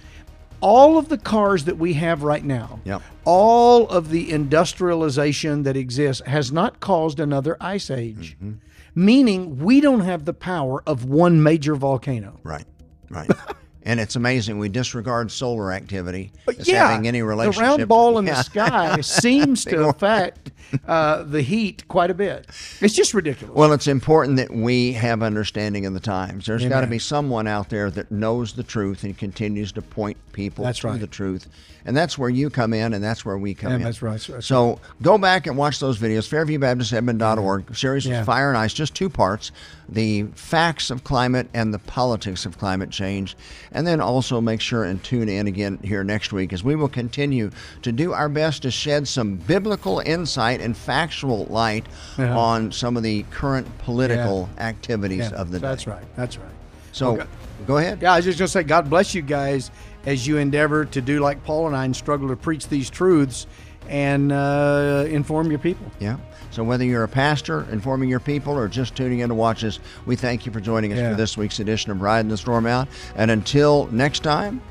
All 0.61 0.97
of 0.97 1.07
the 1.07 1.17
cars 1.17 1.63
that 1.65 1.77
we 1.77 1.93
have 1.93 2.21
right 2.23 2.43
now, 2.43 2.81
Yep. 2.83 3.01
all 3.23 3.87
of 3.87 4.09
the 4.09 4.29
industrialization 4.29 5.63
that 5.63 5.77
exists 5.77 6.21
has 6.25 6.51
not 6.51 6.81
caused 6.81 7.19
another 7.21 7.55
ice 7.61 7.89
age. 7.89 8.35
Mm-hmm. 8.43 8.55
Meaning 8.95 9.59
we 9.59 9.79
don't 9.79 10.01
have 10.01 10.25
the 10.25 10.33
power 10.33 10.83
of 10.85 11.05
one 11.05 11.41
major 11.41 11.75
volcano. 11.75 12.39
Right, 12.43 12.65
right. 13.09 13.29
and 13.83 14.01
it's 14.01 14.17
amazing 14.17 14.59
we 14.59 14.67
disregard 14.67 15.31
solar 15.31 15.71
activity 15.71 16.31
as 16.47 16.67
having 16.67 17.07
any 17.07 17.21
relationship. 17.21 17.61
The 17.61 17.77
round 17.77 17.87
ball 17.87 18.17
in 18.19 18.27
Yeah. 18.27 18.33
the 18.35 18.43
sky 18.43 19.01
seems 19.21 19.63
to 19.65 19.87
affect 19.87 20.48
uh, 20.87 21.23
the 21.23 21.41
heat 21.41 21.87
quite 21.87 22.09
a 22.11 22.13
bit. 22.13 22.47
It's 22.81 22.93
just 22.93 23.13
ridiculous. 23.13 23.55
Well, 23.55 23.73
it's 23.73 23.87
important 23.87 24.37
that 24.37 24.51
we 24.53 24.93
have 24.93 25.23
understanding 25.23 25.85
of 25.85 25.93
the 25.93 25.99
times. 25.99 26.45
There's 26.45 26.65
got 26.65 26.81
to 26.81 26.87
be 26.87 26.99
someone 26.99 27.47
out 27.47 27.69
there 27.69 27.89
that 27.91 28.11
knows 28.11 28.53
the 28.53 28.63
truth 28.63 29.03
and 29.03 29.17
continues 29.17 29.71
to 29.73 29.81
point 29.81 30.17
people 30.33 30.65
That's 30.65 30.79
to 30.79 30.87
right. 30.87 30.99
the 30.99 31.07
truth. 31.07 31.47
And 31.85 31.95
that's 31.95 32.17
where 32.17 32.29
you 32.29 32.49
come 32.49 32.73
in, 32.73 32.93
and 32.93 33.03
that's 33.03 33.25
where 33.25 33.37
we 33.37 33.53
come 33.53 33.71
Yeah, 33.71 33.77
in. 33.77 33.83
that's 33.83 34.01
right, 34.01 34.19
that's 34.19 34.45
so 34.45 34.79
go 35.01 35.17
back 35.17 35.47
and 35.47 35.57
watch 35.57 35.79
those 35.79 35.97
videos. 35.97 36.27
FairviewBaptistEdmond.org. 36.29 37.75
Series 37.75 38.05
Yeah. 38.05 38.23
Fire 38.23 38.49
and 38.49 38.57
Ice, 38.57 38.73
just 38.73 38.93
two 38.95 39.09
parts: 39.09 39.51
the 39.91 40.23
facts 40.35 40.91
of 40.91 41.03
climate 41.03 41.47
and 41.53 41.73
the 41.73 41.79
politics 41.79 42.45
of 42.45 42.57
climate 42.57 42.89
change. 42.91 43.35
And 43.71 43.85
then 43.87 43.99
also 44.01 44.39
make 44.39 44.61
sure 44.61 44.83
and 44.83 45.03
tune 45.03 45.29
in 45.29 45.47
again 45.47 45.79
here 45.83 46.03
next 46.03 46.31
week 46.31 46.53
as 46.53 46.63
we 46.63 46.75
will 46.75 46.87
continue 46.89 47.49
to 47.81 47.91
do 47.91 48.13
our 48.13 48.29
best 48.29 48.61
to 48.63 48.71
shed 48.71 49.07
some 49.07 49.35
biblical 49.35 49.99
insight 49.99 50.61
and 50.61 50.75
factual 50.77 51.45
light 51.45 51.85
Yeah. 52.17 52.37
on 52.37 52.71
some 52.71 52.97
of 52.97 53.03
the 53.03 53.23
current 53.31 53.67
political 53.79 54.47
activities 54.59 55.29
Yeah, 55.31 55.37
of 55.41 55.51
the 55.51 55.59
day. 55.59 55.67
that's 55.67 55.87
right. 55.87 56.03
That's 56.15 56.37
right. 56.37 56.45
So 56.91 57.13
Okay. 57.13 57.25
go 57.67 57.77
ahead. 57.77 57.99
Yeah, 58.01 58.13
I 58.13 58.17
was 58.17 58.25
just 58.25 58.39
going 58.39 58.47
to 58.47 58.51
say, 58.51 58.63
God 58.63 58.89
bless 58.89 59.13
you 59.15 59.21
guys 59.21 59.71
as 60.05 60.25
you 60.27 60.37
endeavor 60.37 60.85
to 60.85 61.01
do 61.01 61.19
like 61.19 61.43
Paul 61.43 61.67
and 61.67 61.75
I 61.75 61.85
and 61.85 61.95
struggle 61.95 62.27
to 62.29 62.35
preach 62.35 62.67
these 62.69 62.89
truths 62.89 63.47
and 63.89 64.31
uh, 64.31 65.05
inform 65.09 65.49
your 65.49 65.59
people. 65.59 65.85
Yeah. 65.99 66.17
So 66.51 66.63
whether 66.63 66.83
you're 66.83 67.03
a 67.03 67.07
pastor 67.07 67.67
informing 67.71 68.09
your 68.09 68.19
people 68.19 68.53
or 68.57 68.67
just 68.67 68.95
tuning 68.95 69.19
in 69.19 69.29
to 69.29 69.35
watch 69.35 69.63
us, 69.63 69.79
we 70.05 70.15
thank 70.15 70.45
you 70.45 70.51
for 70.51 70.59
joining 70.59 70.93
us 70.93 70.99
Yeah. 70.99 71.11
for 71.11 71.15
this 71.15 71.37
week's 71.37 71.59
edition 71.59 71.91
of 71.91 72.01
Riding 72.01 72.29
the 72.29 72.37
Storm 72.37 72.65
Out. 72.65 72.87
And 73.15 73.29
until 73.29 73.87
next 73.91 74.21
time, 74.23 74.61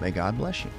may 0.00 0.10
God 0.10 0.36
bless 0.38 0.64
you. 0.64 0.70